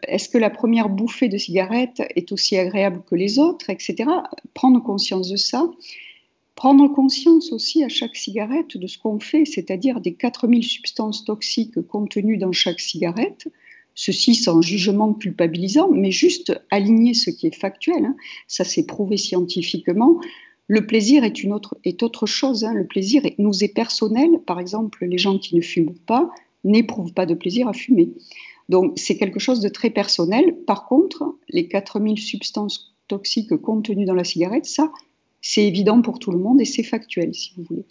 est-ce 0.09 0.29
que 0.29 0.39
la 0.39 0.51
première 0.51 0.89
bouffée 0.89 1.29
de 1.29 1.39
cigarette 1.39 2.03
est 2.17 2.33
aussi 2.33 2.59
agréable 2.59 3.03
que 3.09 3.15
les 3.15 3.39
autres, 3.39 3.71
etc. 3.71 4.11
Prendre 4.53 4.83
conscience 4.83 5.31
de 5.31 5.37
ça 5.37 5.71
Prendre 6.57 6.89
conscience 6.89 7.53
aussi 7.53 7.85
à 7.85 7.89
chaque 7.89 8.17
cigarette 8.17 8.79
de 8.79 8.87
ce 8.87 8.97
qu'on 8.97 9.21
fait, 9.21 9.45
c'est-à-dire 9.45 10.01
des 10.01 10.15
4000 10.15 10.65
substances 10.65 11.25
toxiques 11.25 11.81
contenues 11.83 12.39
dans 12.39 12.51
chaque 12.51 12.81
cigarette, 12.81 13.47
ceci 13.95 14.35
sans 14.35 14.63
jugement 14.63 15.13
culpabilisant, 15.13 15.91
mais 15.93 16.11
juste 16.11 16.59
aligner 16.71 17.13
ce 17.13 17.29
qui 17.29 17.47
est 17.47 17.55
factuel. 17.55 18.07
Hein. 18.07 18.17
Ça, 18.49 18.65
c'est 18.65 18.87
prouvé 18.87 19.19
scientifiquement. 19.19 20.19
Le 20.67 20.87
plaisir 20.87 21.25
est, 21.25 21.43
une 21.43 21.53
autre, 21.53 21.77
est 21.85 22.01
chose. 22.25 22.65
Hein. 22.65 22.73
Le 22.73 22.87
plaisir 22.87 23.23
nous 23.37 23.63
est 23.63 23.75
personnel. 23.75 24.41
Par 24.47 24.59
exemple, 24.59 25.05
les 25.05 25.19
gens 25.19 25.39
qui 25.39 25.57
ne 25.57 25.61
fument 25.61 25.95
pas 26.07 26.31
n'éprouvent 26.65 27.13
pas 27.13 27.27
de 27.27 27.35
plaisir 27.35 27.69
à 27.69 27.75
fumer. 27.75 28.15
Donc, 28.71 28.95
c'est 28.97 29.19
quelque 29.19 29.39
chose 29.39 29.61
de 29.61 29.69
très 29.69 29.91
personnel. 29.91 30.57
Par 30.67 30.87
contre, 30.87 31.37
les 31.51 31.69
4000 31.69 32.19
substances 32.19 32.97
toxiques 33.09 33.55
contenues 33.57 34.07
dans 34.07 34.15
la 34.15 34.25
cigarette, 34.25 34.67
ça, 34.67 34.91
c'est 35.47 35.65
évident 35.65 36.03
pour 36.03 36.19
tout 36.19 36.33
le 36.33 36.39
monde 36.39 36.61
et 36.61 36.65
c'est 36.65 36.83
factuel, 36.83 37.35
si 37.35 37.53
vous 37.57 37.63
voulez. 37.63 37.85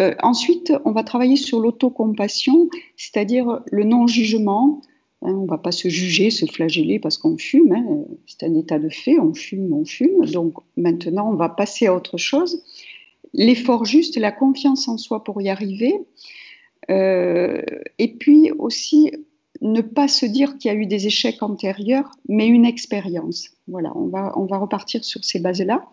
Euh, 0.00 0.14
ensuite, 0.22 0.72
on 0.84 0.92
va 0.92 1.02
travailler 1.02 1.34
sur 1.34 1.58
l'autocompassion, 1.58 2.68
c'est-à-dire 2.96 3.60
le 3.72 3.84
non-jugement. 3.84 4.80
Hein, 5.22 5.32
on 5.34 5.42
ne 5.42 5.48
va 5.48 5.58
pas 5.58 5.72
se 5.72 5.88
juger, 5.88 6.30
se 6.30 6.46
flageller 6.46 7.00
parce 7.00 7.18
qu'on 7.18 7.36
fume. 7.36 7.72
Hein. 7.72 8.04
c'est 8.26 8.44
un 8.44 8.54
état 8.54 8.78
de 8.78 8.88
fait, 8.88 9.18
on 9.18 9.34
fume, 9.34 9.72
on 9.72 9.84
fume. 9.84 10.24
Donc 10.26 10.54
maintenant, 10.76 11.32
on 11.32 11.34
va 11.34 11.48
passer 11.48 11.86
à 11.88 11.94
autre 11.94 12.16
chose. 12.16 12.62
L'effort 13.34 13.84
juste, 13.84 14.16
la 14.16 14.30
confiance 14.30 14.86
en 14.86 14.98
soi 14.98 15.24
pour 15.24 15.42
y 15.42 15.48
arriver. 15.48 15.94
Euh, 16.90 17.60
et 17.98 18.14
puis 18.14 18.52
aussi, 18.52 19.10
ne 19.60 19.80
pas 19.80 20.06
se 20.06 20.26
dire 20.26 20.56
qu'il 20.58 20.70
y 20.70 20.74
a 20.74 20.76
eu 20.76 20.86
des 20.86 21.08
échecs 21.08 21.42
antérieurs, 21.42 22.12
mais 22.28 22.46
une 22.46 22.64
expérience. 22.64 23.50
Voilà, 23.66 23.90
on 23.96 24.06
va, 24.06 24.32
on 24.38 24.46
va 24.46 24.58
repartir 24.58 25.04
sur 25.04 25.24
ces 25.24 25.40
bases-là. 25.40 25.84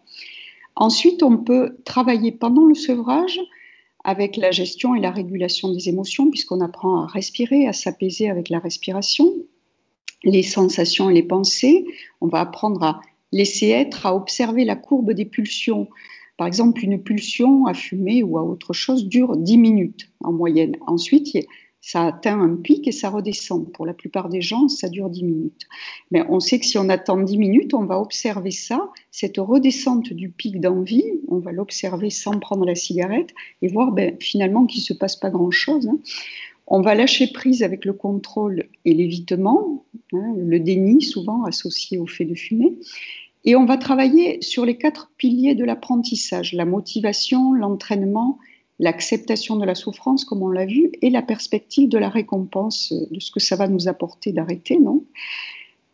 Ensuite, 0.76 1.24
on 1.24 1.38
peut 1.38 1.78
travailler 1.86 2.32
pendant 2.32 2.66
le 2.66 2.76
sevrage 2.76 3.40
avec 4.04 4.38
la 4.38 4.52
gestion 4.52 4.94
et 4.96 5.02
la 5.02 5.12
régulation 5.12 5.72
des 5.72 5.90
émotions, 5.90 6.30
puisqu'on 6.30 6.62
apprend 6.62 7.02
à 7.02 7.08
respirer, 7.08 7.68
à 7.68 7.74
s'apaiser 7.74 8.30
avec 8.30 8.50
la 8.50 8.60
respiration, 8.60 9.34
les 10.24 10.44
sensations 10.44 11.10
et 11.10 11.14
les 11.14 11.24
pensées. 11.24 11.86
On 12.22 12.28
va 12.28 12.42
apprendre 12.42 12.84
à 12.84 13.02
laisser 13.32 13.70
être, 13.70 14.06
à 14.06 14.16
observer 14.16 14.66
la 14.66 14.76
courbe 14.76 15.14
des 15.14 15.26
pulsions. 15.26 15.90
Par 16.38 16.48
exemple, 16.48 16.84
une 16.84 17.02
pulsion 17.02 17.66
à 17.66 17.74
fumer 17.74 18.22
ou 18.22 18.38
à 18.38 18.44
autre 18.44 18.74
chose 18.74 19.08
dure 19.08 19.38
10 19.38 19.58
minutes 19.58 20.12
en 20.24 20.34
moyenne. 20.34 20.76
Ensuite, 20.86 21.36
ça 21.86 22.04
atteint 22.08 22.42
un 22.42 22.56
pic 22.56 22.88
et 22.88 22.92
ça 22.92 23.12
redescend. 23.12 23.72
Pour 23.72 23.86
la 23.86 23.94
plupart 23.94 24.28
des 24.28 24.42
gens, 24.42 24.68
ça 24.70 24.90
dure 24.90 25.08
10 25.08 25.24
minutes. 25.24 25.68
Mais 26.10 26.24
on 26.30 26.40
sait 26.40 26.58
que 26.58 26.66
si 26.66 26.80
on 26.80 26.90
attend 26.90 27.22
10 27.22 27.38
minutes, 27.38 27.76
on 27.76 27.86
va 27.86 28.00
observer 28.00 28.50
ça, 28.50 28.90
cette 29.12 29.38
redescente 29.38 30.12
du 30.12 30.32
pic 30.32 30.60
d'envie, 30.60 31.06
on 31.28 31.38
va 31.38 31.52
l'observer 31.52 32.10
sans 32.10 32.40
prendre 32.40 32.66
la 32.66 32.74
cigarette 32.74 33.36
et 33.62 33.68
voir 33.68 33.92
ben, 33.92 34.16
finalement 34.20 34.66
qu'il 34.66 34.80
ne 34.80 34.86
se 34.86 34.94
passe 34.94 35.16
pas 35.16 35.30
grand-chose. 35.30 35.88
Hein. 35.88 36.00
On 36.66 36.82
va 36.82 36.96
lâcher 36.96 37.28
prise 37.28 37.62
avec 37.62 37.86
le 37.86 37.94
contrôle 37.94 38.66
et 38.84 38.96
l'évitement, 38.96 39.86
hein, 40.12 40.34
le 40.40 40.60
déni 40.60 41.04
souvent 41.04 41.44
associé 41.44 42.00
au 42.00 42.08
fait 42.08 42.26
de 42.26 42.34
fumer. 42.34 42.80
Et 43.44 43.56
on 43.56 43.66
va 43.66 43.78
travailler 43.78 44.42
sur 44.42 44.66
les 44.66 44.76
quatre 44.76 45.12
piliers 45.18 45.54
de 45.54 45.64
l'apprentissage, 45.64 46.54
la 46.54 46.66
motivation, 46.66 47.54
l'entraînement, 47.54 48.40
l'acceptation 48.80 49.56
de 49.56 49.66
la 49.66 49.76
souffrance, 49.76 50.26
comme 50.26 50.42
on 50.42 50.50
l'a 50.50 50.66
vu, 50.66 50.92
et 51.02 51.10
la 51.10 51.22
perspective 51.22 51.90
de 51.90 51.98
la 51.98 52.10
récompense, 52.10 52.92
euh, 52.92 53.06
de 53.12 53.20
ce 53.20 53.32
que 53.32 53.40
ça 53.40 53.56
va 53.56 53.68
nous 53.68 53.88
apporter 53.88 54.32
d'arrêter, 54.32 54.80
non? 54.80 55.04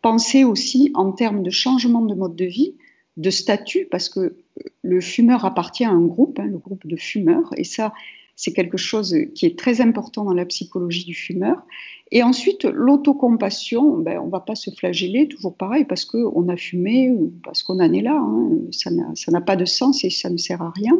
Penser 0.01 0.43
aussi 0.43 0.91
en 0.95 1.11
termes 1.11 1.43
de 1.43 1.51
changement 1.51 2.01
de 2.01 2.15
mode 2.15 2.35
de 2.35 2.45
vie, 2.45 2.75
de 3.17 3.29
statut, 3.29 3.87
parce 3.91 4.09
que 4.09 4.19
euh, 4.19 4.35
le 4.81 5.01
fumeur 5.01 5.45
appartient 5.45 5.85
à 5.85 5.91
un 5.91 6.05
groupe, 6.05 6.39
hein, 6.39 6.47
le 6.47 6.57
groupe 6.57 6.87
de 6.87 6.95
fumeurs, 6.95 7.51
et 7.55 7.63
ça, 7.63 7.93
c'est 8.35 8.53
quelque 8.53 8.77
chose 8.77 9.15
qui 9.35 9.45
est 9.45 9.59
très 9.59 9.81
important 9.81 10.23
dans 10.25 10.33
la 10.33 10.45
psychologie 10.45 11.05
du 11.05 11.13
fumeur. 11.13 11.61
Et 12.09 12.23
ensuite, 12.23 12.65
l'autocompassion, 12.65 13.99
ben, 13.99 14.17
on 14.19 14.25
ne 14.25 14.31
va 14.31 14.39
pas 14.39 14.55
se 14.55 14.71
flageller, 14.71 15.27
toujours 15.27 15.55
pareil, 15.55 15.85
parce 15.85 16.05
qu'on 16.05 16.49
a 16.49 16.57
fumé 16.57 17.11
ou 17.11 17.31
parce 17.43 17.61
qu'on 17.61 17.79
en 17.79 17.93
est 17.93 18.01
là. 18.01 18.17
Hein. 18.17 18.49
Ça 18.71 19.31
n'a 19.31 19.41
pas 19.41 19.55
de 19.55 19.65
sens 19.65 20.03
et 20.03 20.09
ça 20.09 20.31
ne 20.31 20.37
sert 20.37 20.61
à 20.63 20.71
rien. 20.71 20.97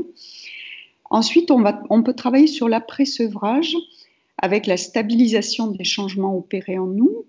Ensuite, 1.12 1.52
on, 1.52 2.04
peut 2.04 2.14
travailler 2.14 2.48
sur 2.48 2.70
l'après-sevrage 2.70 3.76
avec 4.38 4.66
la 4.66 4.78
stabilisation 4.78 5.68
des 5.68 5.84
changements 5.84 6.38
opérés 6.38 6.80
en 6.80 6.88
nous, 6.88 7.26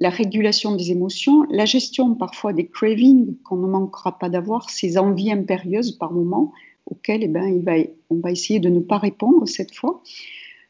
la 0.00 0.08
régulation 0.08 0.74
des 0.74 0.90
émotions, 0.90 1.44
la 1.50 1.66
gestion 1.66 2.14
parfois 2.14 2.54
des 2.54 2.66
cravings 2.66 3.36
qu'on 3.44 3.56
ne 3.56 3.66
manquera 3.66 4.18
pas 4.18 4.30
d'avoir, 4.30 4.70
ces 4.70 4.96
envies 4.96 5.30
impérieuses 5.30 5.92
par 5.92 6.12
moment 6.12 6.52
auxquelles 6.86 7.24
eh 7.24 7.28
ben, 7.28 7.62
on 8.08 8.16
va 8.16 8.30
essayer 8.30 8.58
de 8.58 8.70
ne 8.70 8.80
pas 8.80 8.96
répondre 8.96 9.46
cette 9.46 9.74
fois, 9.74 10.02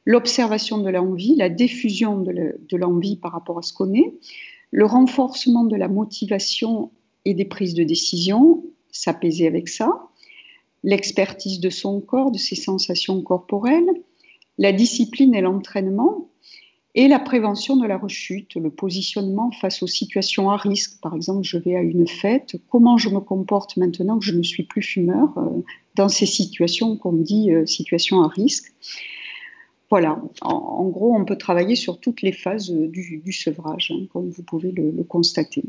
l'observation 0.04 0.78
de 0.78 0.90
l'envie, 0.90 1.36
la 1.36 1.48
diffusion 1.48 2.18
de 2.20 2.76
l'envie 2.76 3.16
par 3.16 3.30
rapport 3.30 3.58
à 3.58 3.62
ce 3.62 3.72
qu'on 3.72 3.94
est, 3.94 4.12
le 4.72 4.86
renforcement 4.86 5.64
de 5.64 5.76
la 5.76 5.86
motivation 5.86 6.90
et 7.24 7.34
des 7.34 7.44
prises 7.44 7.74
de 7.74 7.84
décision, 7.84 8.64
s'apaiser 8.90 9.46
avec 9.46 9.68
ça, 9.68 10.05
l'expertise 10.86 11.60
de 11.60 11.68
son 11.68 12.00
corps, 12.00 12.30
de 12.30 12.38
ses 12.38 12.54
sensations 12.54 13.20
corporelles, 13.20 13.90
la 14.56 14.72
discipline 14.72 15.34
et 15.34 15.42
l'entraînement, 15.42 16.30
et 16.94 17.08
la 17.08 17.18
prévention 17.18 17.76
de 17.76 17.86
la 17.86 17.98
rechute, 17.98 18.54
le 18.54 18.70
positionnement 18.70 19.50
face 19.50 19.82
aux 19.82 19.86
situations 19.88 20.48
à 20.48 20.56
risque. 20.56 20.98
Par 21.02 21.14
exemple, 21.14 21.42
je 21.42 21.58
vais 21.58 21.76
à 21.76 21.82
une 21.82 22.06
fête, 22.06 22.56
comment 22.70 22.96
je 22.96 23.10
me 23.10 23.20
comporte 23.20 23.76
maintenant 23.76 24.18
que 24.18 24.24
je 24.24 24.34
ne 24.34 24.42
suis 24.42 24.62
plus 24.62 24.80
fumeur 24.80 25.36
euh, 25.36 25.62
dans 25.96 26.08
ces 26.08 26.24
situations 26.24 26.96
qu'on 26.96 27.12
dit 27.12 27.52
euh, 27.52 27.66
situations 27.66 28.22
à 28.22 28.28
risque. 28.28 28.72
Voilà, 29.90 30.22
en, 30.40 30.88
gros, 30.88 31.14
on 31.14 31.24
peut 31.24 31.36
travailler 31.36 31.76
sur 31.76 32.00
toutes 32.00 32.22
les 32.22 32.32
phases 32.32 32.70
du, 32.70 33.32
sevrage, 33.32 33.92
hein, 33.94 34.06
comme 34.12 34.30
vous 34.30 34.42
pouvez 34.42 34.72
le 34.72 35.04
constater. 35.04 35.62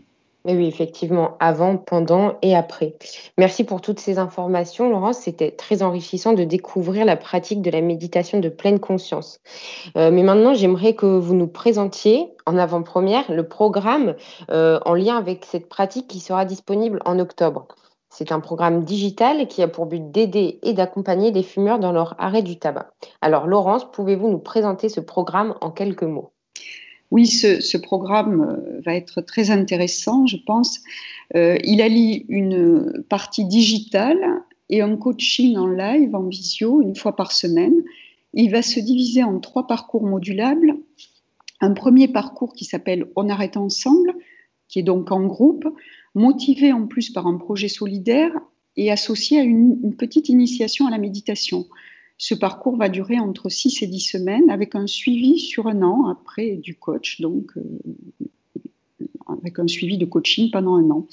Oui, 0.49 0.65
effectivement, 0.65 1.35
avant, 1.41 1.75
pendant 1.75 2.37
et 2.41 2.55
après. 2.55 2.95
Merci 3.37 3.65
pour 3.65 3.81
toutes 3.81 3.99
ces 3.99 4.17
informations, 4.17 4.89
Laurence. 4.89 5.19
C'était 5.19 5.51
très 5.51 5.83
enrichissant 5.83 6.31
de 6.31 6.45
découvrir 6.45 7.03
la 7.03 7.17
pratique 7.17 7.61
de 7.61 7.69
la 7.69 7.81
méditation 7.81 8.39
de 8.39 8.47
pleine 8.47 8.79
conscience. 8.79 9.41
Euh, 9.97 10.09
mais 10.09 10.23
maintenant, 10.23 10.53
j'aimerais 10.53 10.93
que 10.93 11.05
vous 11.05 11.35
nous 11.35 11.47
présentiez 11.47 12.31
en 12.45 12.57
avant-première 12.57 13.29
le 13.29 13.45
programme 13.45 14.15
euh, 14.49 14.79
en 14.85 14.93
lien 14.93 15.17
avec 15.17 15.43
cette 15.43 15.67
pratique 15.67 16.07
qui 16.07 16.21
sera 16.21 16.45
disponible 16.45 17.01
en 17.03 17.19
octobre. 17.19 17.67
C'est 18.09 18.31
un 18.31 18.39
programme 18.39 18.85
digital 18.85 19.47
qui 19.47 19.61
a 19.61 19.67
pour 19.67 19.85
but 19.85 20.11
d'aider 20.11 20.59
et 20.63 20.71
d'accompagner 20.71 21.31
les 21.31 21.43
fumeurs 21.43 21.79
dans 21.79 21.91
leur 21.91 22.15
arrêt 22.19 22.41
du 22.41 22.57
tabac. 22.57 22.91
Alors, 23.19 23.47
Laurence, 23.47 23.91
pouvez-vous 23.91 24.29
nous 24.29 24.39
présenter 24.39 24.87
ce 24.87 25.01
programme 25.01 25.55
en 25.59 25.71
quelques 25.71 26.03
mots? 26.03 26.31
Oui, 27.09 27.25
ce, 27.25 27.77
programme 27.77 28.41
euh, 28.41 28.81
va 28.85 28.95
être 28.95 29.21
très 29.21 29.49
intéressant, 29.49 30.27
je 30.27 30.37
pense. 30.37 30.79
Euh, 31.35 31.57
il 31.63 31.81
allie 31.81 32.25
une 32.27 33.03
partie 33.09 33.45
digitale 33.45 34.19
et 34.69 34.81
un 34.81 34.97
coaching 34.97 35.55
en 35.55 35.67
live, 35.67 36.13
en 36.15 36.23
visio, 36.23 36.81
une 36.81 36.95
fois 36.95 37.15
par 37.15 37.31
semaine. 37.31 37.75
Il 38.33 38.51
va 38.51 38.61
se 38.61 38.79
diviser 38.79 39.23
en 39.23 39.39
trois 39.39 39.67
parcours 39.67 40.05
modulables. 40.05 40.75
Un 41.61 41.73
premier 41.73 42.09
parcours 42.09 42.53
qui 42.53 42.65
s'appelle 42.65 43.07
On 43.15 43.29
arrête 43.29 43.55
ensemble, 43.55 44.13
qui 44.67 44.79
est 44.79 44.83
donc 44.83 45.11
en 45.11 45.25
groupe, 45.25 45.65
motivé 46.13 46.73
en 46.73 46.87
plus 46.87 47.09
par 47.09 47.25
un 47.25 47.37
projet 47.37 47.69
solidaire 47.69 48.31
et 48.75 48.91
associé 48.91 49.39
à 49.39 49.43
une 49.43 49.95
petite 49.95 50.27
initiation 50.29 50.87
à 50.87 50.91
la 50.91 50.97
méditation. 50.97 51.65
Ce 52.17 52.33
parcours 52.33 52.77
va 52.77 52.89
durer 52.89 53.19
entre 53.19 53.49
6 53.49 53.83
et 53.83 53.87
10 53.87 53.99
semaines 53.99 54.49
avec 54.49 54.75
un 54.75 54.87
suivi 54.87 55.39
sur 55.39 55.67
un 55.67 55.83
an 55.83 56.07
après 56.07 56.55
du 56.55 56.75
coach, 56.75 57.21
donc 57.21 57.51
euh, 57.57 57.61
avec 59.27 59.59
un 59.59 59.67
suivi 59.67 59.97
de 59.97 60.05
coaching 60.05 60.49
pendant 60.51 60.75
un 60.75 60.89
an. 60.89 61.07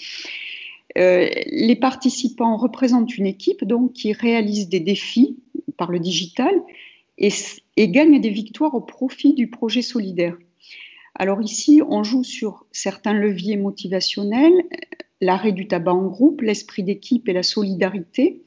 Euh, 0.97 1.29
les 1.47 1.77
participants 1.77 2.57
représentent 2.57 3.17
une 3.19 3.27
équipe 3.27 3.65
donc, 3.65 3.93
qui 3.93 4.13
réalise 4.13 4.69
des 4.69 4.81
défis 4.81 5.37
par 5.77 5.91
le 5.91 5.99
digital 5.99 6.55
et, 7.19 7.31
et 7.77 7.89
gagne 7.89 8.21
des 8.21 8.31
victoires 8.31 8.75
au 8.75 8.81
profit 8.81 9.35
du 9.35 9.51
projet 9.51 9.83
solidaire. 9.83 10.37
Alors 11.17 11.43
ici, 11.43 11.81
on 11.87 12.03
joue 12.03 12.25
sur 12.25 12.67
certains 12.73 13.13
leviers 13.13 13.57
motivationnels, 13.57 14.65
l'arrêt 15.21 15.53
du 15.53 15.69
tabac 15.69 15.93
en 15.93 16.07
groupe, 16.07 16.41
l'esprit 16.41 16.83
d'équipe 16.83 17.29
et 17.29 17.33
la 17.33 17.43
solidarité, 17.43 18.43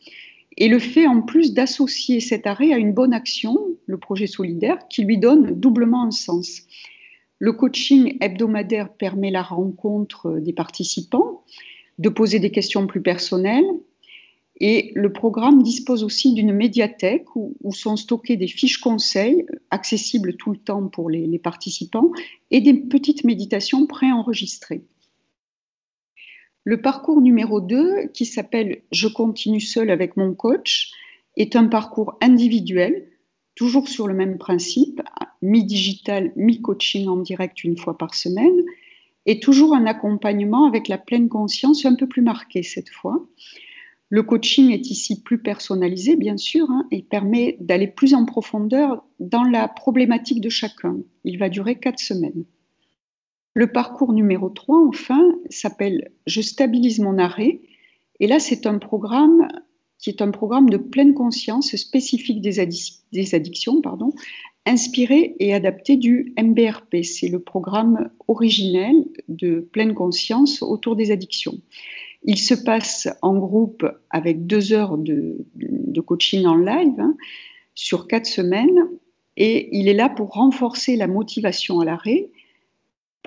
et 0.58 0.68
le 0.68 0.80
fait 0.80 1.08
en 1.08 1.22
plus 1.22 1.54
d'associer 1.54 2.20
cet 2.20 2.48
arrêt 2.48 2.74
à 2.74 2.78
une 2.78 2.94
bonne 2.94 3.14
action, 3.14 3.58
le 3.86 3.98
projet 3.98 4.28
solidaire, 4.28 4.80
qui 4.90 5.04
lui 5.04 5.18
donne 5.18 5.60
doublement 5.60 6.04
un 6.04 6.12
sens. 6.12 6.64
Le 7.40 7.54
coaching 7.54 8.18
hebdomadaire 8.20 8.92
permet 8.92 9.30
la 9.30 9.44
rencontre 9.44 10.40
des 10.40 10.54
participants, 10.54 11.44
de 12.00 12.10
poser 12.10 12.40
des 12.40 12.50
questions 12.50 12.88
plus 12.88 13.02
personnelles. 13.02 13.68
Et 14.60 14.92
le 14.96 15.14
programme 15.14 15.62
dispose 15.62 16.04
aussi 16.04 16.34
d'une 16.34 16.52
médiathèque 16.52 17.36
où, 17.36 17.54
sont 17.72 17.96
stockées 17.96 18.38
des 18.38 18.48
fiches 18.48 18.80
conseils 18.80 19.46
accessibles 19.70 20.36
tout 20.36 20.52
le 20.52 20.58
temps 20.58 20.88
pour 20.88 21.12
les, 21.12 21.38
participants 21.38 22.12
et 22.50 22.62
des 22.62 22.74
petites 22.74 23.24
méditations 23.24 23.86
préenregistrées. 23.86 24.82
Le 26.70 26.82
parcours 26.82 27.22
numéro 27.22 27.62
2, 27.62 28.08
qui 28.14 28.26
s'appelle 28.26 28.82
Je 28.92 29.08
continue 29.08 29.62
seul 29.62 29.90
avec 29.90 30.18
mon 30.18 30.34
coach, 30.34 30.92
est 31.38 31.56
un 31.56 31.68
parcours 31.68 32.18
individuel, 32.20 33.08
toujours 33.56 33.88
sur 33.88 34.06
le 34.06 34.14
même 34.14 34.38
principe, 34.38 35.02
mi-digital, 35.42 36.34
mi-coaching 36.36 37.08
en 37.08 37.22
direct 37.22 37.64
une 37.64 37.78
fois 37.78 37.98
par 37.98 38.16
semaine, 38.16 38.66
et 39.26 39.40
toujours 39.40 39.74
un 39.74 39.86
accompagnement 39.86 40.66
avec 40.66 40.90
la 40.90 40.98
pleine 40.98 41.30
conscience 41.30 41.86
un 41.86 41.96
peu 41.96 42.06
plus 42.06 42.22
marqué 42.22 42.64
cette 42.64 42.90
fois. 42.90 43.26
Le 44.10 44.24
coaching 44.24 44.70
est 44.72 44.92
ici 44.92 45.24
plus 45.24 45.42
personnalisé, 45.42 46.18
bien 46.18 46.36
sûr, 46.36 46.70
hein, 46.70 46.86
et 46.92 47.02
permet 47.02 47.56
d'aller 47.62 47.88
plus 47.88 48.14
en 48.14 48.26
profondeur 48.26 49.06
dans 49.22 49.44
la 49.44 49.70
problématique 49.70 50.42
de 50.42 50.50
chacun. 50.50 50.98
Il 51.24 51.40
va 51.40 51.48
durer 51.48 51.80
quatre 51.80 52.00
semaines. 52.00 52.44
Le 53.58 53.66
parcours 53.66 54.14
numéro 54.14 54.50
3, 54.50 54.88
enfin, 54.88 55.34
s'appelle 55.50 56.12
Je 56.28 56.42
stabilise 56.42 57.00
mon 57.00 57.18
arrêt. 57.18 57.62
Et 58.20 58.28
là, 58.28 58.38
c'est 58.38 58.68
un 58.68 58.78
programme 58.78 59.48
qui 59.98 60.12
est 60.12 60.22
un 60.22 60.30
programme 60.30 60.70
de 60.70 60.78
pleine 60.78 61.16
conscience 61.16 61.76
spécifique 61.76 62.40
des, 62.40 62.60
addictions, 62.60 63.82
pardon, 63.82 64.12
inspiré 64.68 65.36
et 65.40 65.56
adapté 65.56 65.98
du 65.98 66.36
MBRP. 66.40 66.98
C'est 67.02 67.30
le 67.30 67.40
programme 67.40 68.12
originel 68.28 68.94
de 69.28 69.62
pleine 69.62 69.96
conscience 69.96 70.62
autour 70.62 70.96
des 70.96 71.10
addictions. 71.10 71.60
Il 72.22 72.38
se 72.38 72.54
passe 72.54 73.08
en 73.24 73.40
groupe 73.40 73.88
avec 74.12 74.46
deux 74.46 74.72
heures 74.72 75.00
de, 75.00 75.48
coaching 76.06 76.46
en 76.46 76.58
live 76.58 77.00
hein, 77.00 77.18
sur 77.74 78.08
quatre 78.08 78.28
semaines 78.28 78.88
et 79.36 79.76
il 79.76 79.88
est 79.88 79.96
là 79.96 80.10
pour 80.10 80.30
renforcer 80.34 80.96
la 80.96 81.08
motivation 81.08 81.80
à 81.80 81.86
l'arrêt 81.86 82.30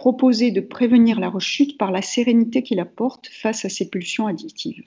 proposer 0.01 0.51
de 0.51 0.63
prévenir 0.63 1.21
la 1.21 1.29
rechute 1.29 1.77
par 1.77 1.91
la 1.91 2.01
sérénité 2.01 2.63
qu'il 2.63 2.81
apporte 2.81 3.27
face 3.27 3.67
à 3.67 3.69
ces 3.69 3.91
pulsions 3.91 4.27
addictives. 4.27 4.83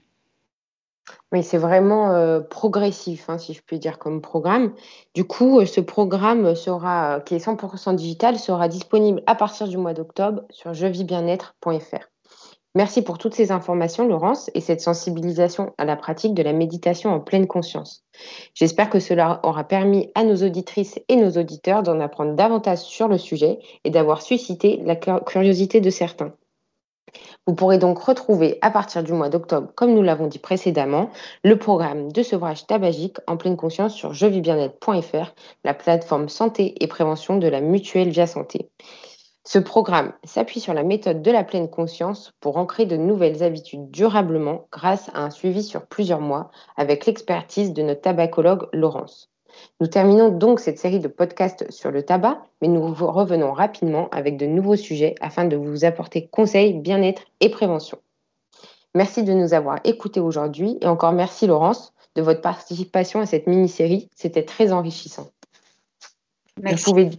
Oui, 1.32 1.44
c'est 1.44 1.60
vraiment 1.60 2.16
euh, 2.16 2.40
progressif, 2.40 3.30
hein, 3.30 3.38
si 3.38 3.54
je 3.54 3.62
puis 3.62 3.78
dire, 3.78 4.00
comme 4.00 4.24
programme. 4.24 4.74
Du 5.14 5.24
coup, 5.24 5.60
euh, 5.60 5.68
ce 5.68 5.82
programme 5.82 6.56
sera, 6.56 7.22
qui 7.22 7.36
est 7.36 7.46
100% 7.46 7.96
digital 7.96 8.40
sera 8.40 8.68
disponible 8.68 9.22
à 9.28 9.36
partir 9.36 9.68
du 9.68 9.78
mois 9.78 9.94
d'octobre 9.94 10.42
sur 10.50 10.74
jevibien-être.fr. 10.74 12.13
Merci 12.76 13.04
pour 13.04 13.20
toutes 13.20 13.36
ces 13.36 13.52
informations, 13.52 14.08
Laurence, 14.08 14.50
et 14.56 14.62
cette 14.62 14.82
sensibilisation 14.82 15.74
à 15.78 15.86
la 15.86 15.96
pratique 15.96 16.34
de 16.34 16.42
la 16.42 16.54
méditation 16.54 17.12
en 17.12 17.20
pleine 17.20 17.46
conscience. 17.46 18.04
J'espère 18.56 18.90
que 18.90 19.00
cela 19.00 19.40
aura 19.44 19.64
permis 19.64 20.10
à 20.16 20.24
nos 20.24 20.38
auditrices 20.38 21.00
et 21.08 21.16
nos 21.16 21.32
auditeurs 21.32 21.84
d'en 21.84 22.00
apprendre 22.00 22.34
davantage 22.34 22.80
sur 22.80 23.08
le 23.08 23.20
sujet 23.20 23.60
et 23.84 23.92
d'avoir 23.92 24.24
suscité 24.24 24.82
la 24.86 24.96
curiosité 24.96 25.82
de 25.82 25.90
certains. 25.92 26.34
Vous 27.46 27.54
pourrez 27.54 27.78
donc 27.78 28.00
retrouver 28.00 28.58
à 28.62 28.72
partir 28.72 29.04
du 29.04 29.14
mois 29.14 29.30
d'octobre, 29.30 29.68
comme 29.76 29.94
nous 29.94 30.02
l'avons 30.02 30.26
dit 30.26 30.40
précédemment, 30.40 31.12
le 31.44 31.60
programme 31.60 32.12
de 32.12 32.24
sevrage 32.24 32.66
tabagique 32.66 33.18
en 33.28 33.38
pleine 33.38 33.58
conscience 33.58 33.94
sur 33.94 34.14
jevibien-être.fr, 34.14 35.36
la 35.64 35.74
plateforme 35.76 36.30
santé 36.30 36.74
et 36.82 36.88
prévention 36.88 37.38
de 37.38 37.48
la 37.48 37.62
mutuelle 37.62 38.10
Via 38.10 38.26
Santé. 38.26 38.72
Ce 39.46 39.60
programme 39.60 40.14
s'appuie 40.24 40.62
sur 40.62 40.74
la 40.74 40.84
méthode 40.84 41.22
de 41.22 41.32
la 41.32 41.44
pleine 41.44 41.70
conscience 41.70 42.32
pour 42.40 42.56
ancrer 42.56 42.86
de 42.86 42.96
nouvelles 42.96 43.44
habitudes 43.44 43.92
durablement 43.92 44.68
grâce 44.72 45.10
à 45.14 45.22
un 45.22 45.30
suivi 45.32 45.64
sur 45.64 45.86
plusieurs 45.86 46.22
mois 46.22 46.50
avec 46.78 47.06
l'expertise 47.06 47.74
de 47.74 47.84
notre 47.84 48.02
tabacologue 48.02 48.70
Laurence. 48.72 49.30
Nous 49.82 49.88
terminons 49.88 50.30
donc 50.30 50.62
cette 50.62 50.80
série 50.80 51.00
de 51.00 51.10
podcasts 51.10 51.70
sur 51.72 51.92
le 51.92 52.04
tabac, 52.04 52.42
mais 52.62 52.70
nous 52.70 52.94
revenons 52.94 53.52
rapidement 53.52 54.08
avec 54.12 54.38
de 54.38 54.46
nouveaux 54.46 54.78
sujets 54.78 55.16
afin 55.20 55.46
de 55.46 55.58
vous 55.58 55.84
apporter 55.84 56.28
conseils, 56.28 56.74
bien-être 56.74 57.24
et 57.42 57.50
prévention. 57.50 58.00
Merci 58.96 59.24
de 59.24 59.34
nous 59.34 59.54
avoir 59.54 59.80
écoutés 59.84 60.22
aujourd'hui 60.22 60.78
et 60.82 60.88
encore 60.88 61.12
merci 61.12 61.48
Laurence 61.48 61.94
de 62.16 62.22
votre 62.22 62.42
participation 62.42 63.20
à 63.20 63.26
cette 63.26 63.48
mini-série. 63.48 64.10
C'était 64.16 64.46
très 64.46 64.72
enrichissant. 64.72 65.28
Merci. 66.62 66.86
Vous 66.86 66.92
pouvez 66.92 67.10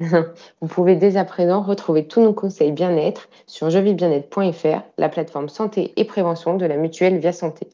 dès 0.96 1.16
à 1.16 1.24
présent 1.24 1.62
retrouver 1.62 2.06
tous 2.06 2.20
nos 2.20 2.32
conseils 2.34 2.72
bien-être 2.72 3.28
sur 3.46 3.70
jevibien-être.fr, 3.70 4.82
la 4.98 5.08
plateforme 5.08 5.48
santé 5.48 5.92
et 5.96 6.04
prévention 6.04 6.56
de 6.56 6.66
la 6.66 6.76
mutuelle 6.76 7.18
Via 7.18 7.32
Santé. 7.32 7.68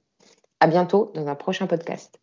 À 0.60 0.66
bientôt 0.66 1.10
dans 1.14 1.26
un 1.26 1.34
prochain 1.34 1.66
podcast. 1.66 2.20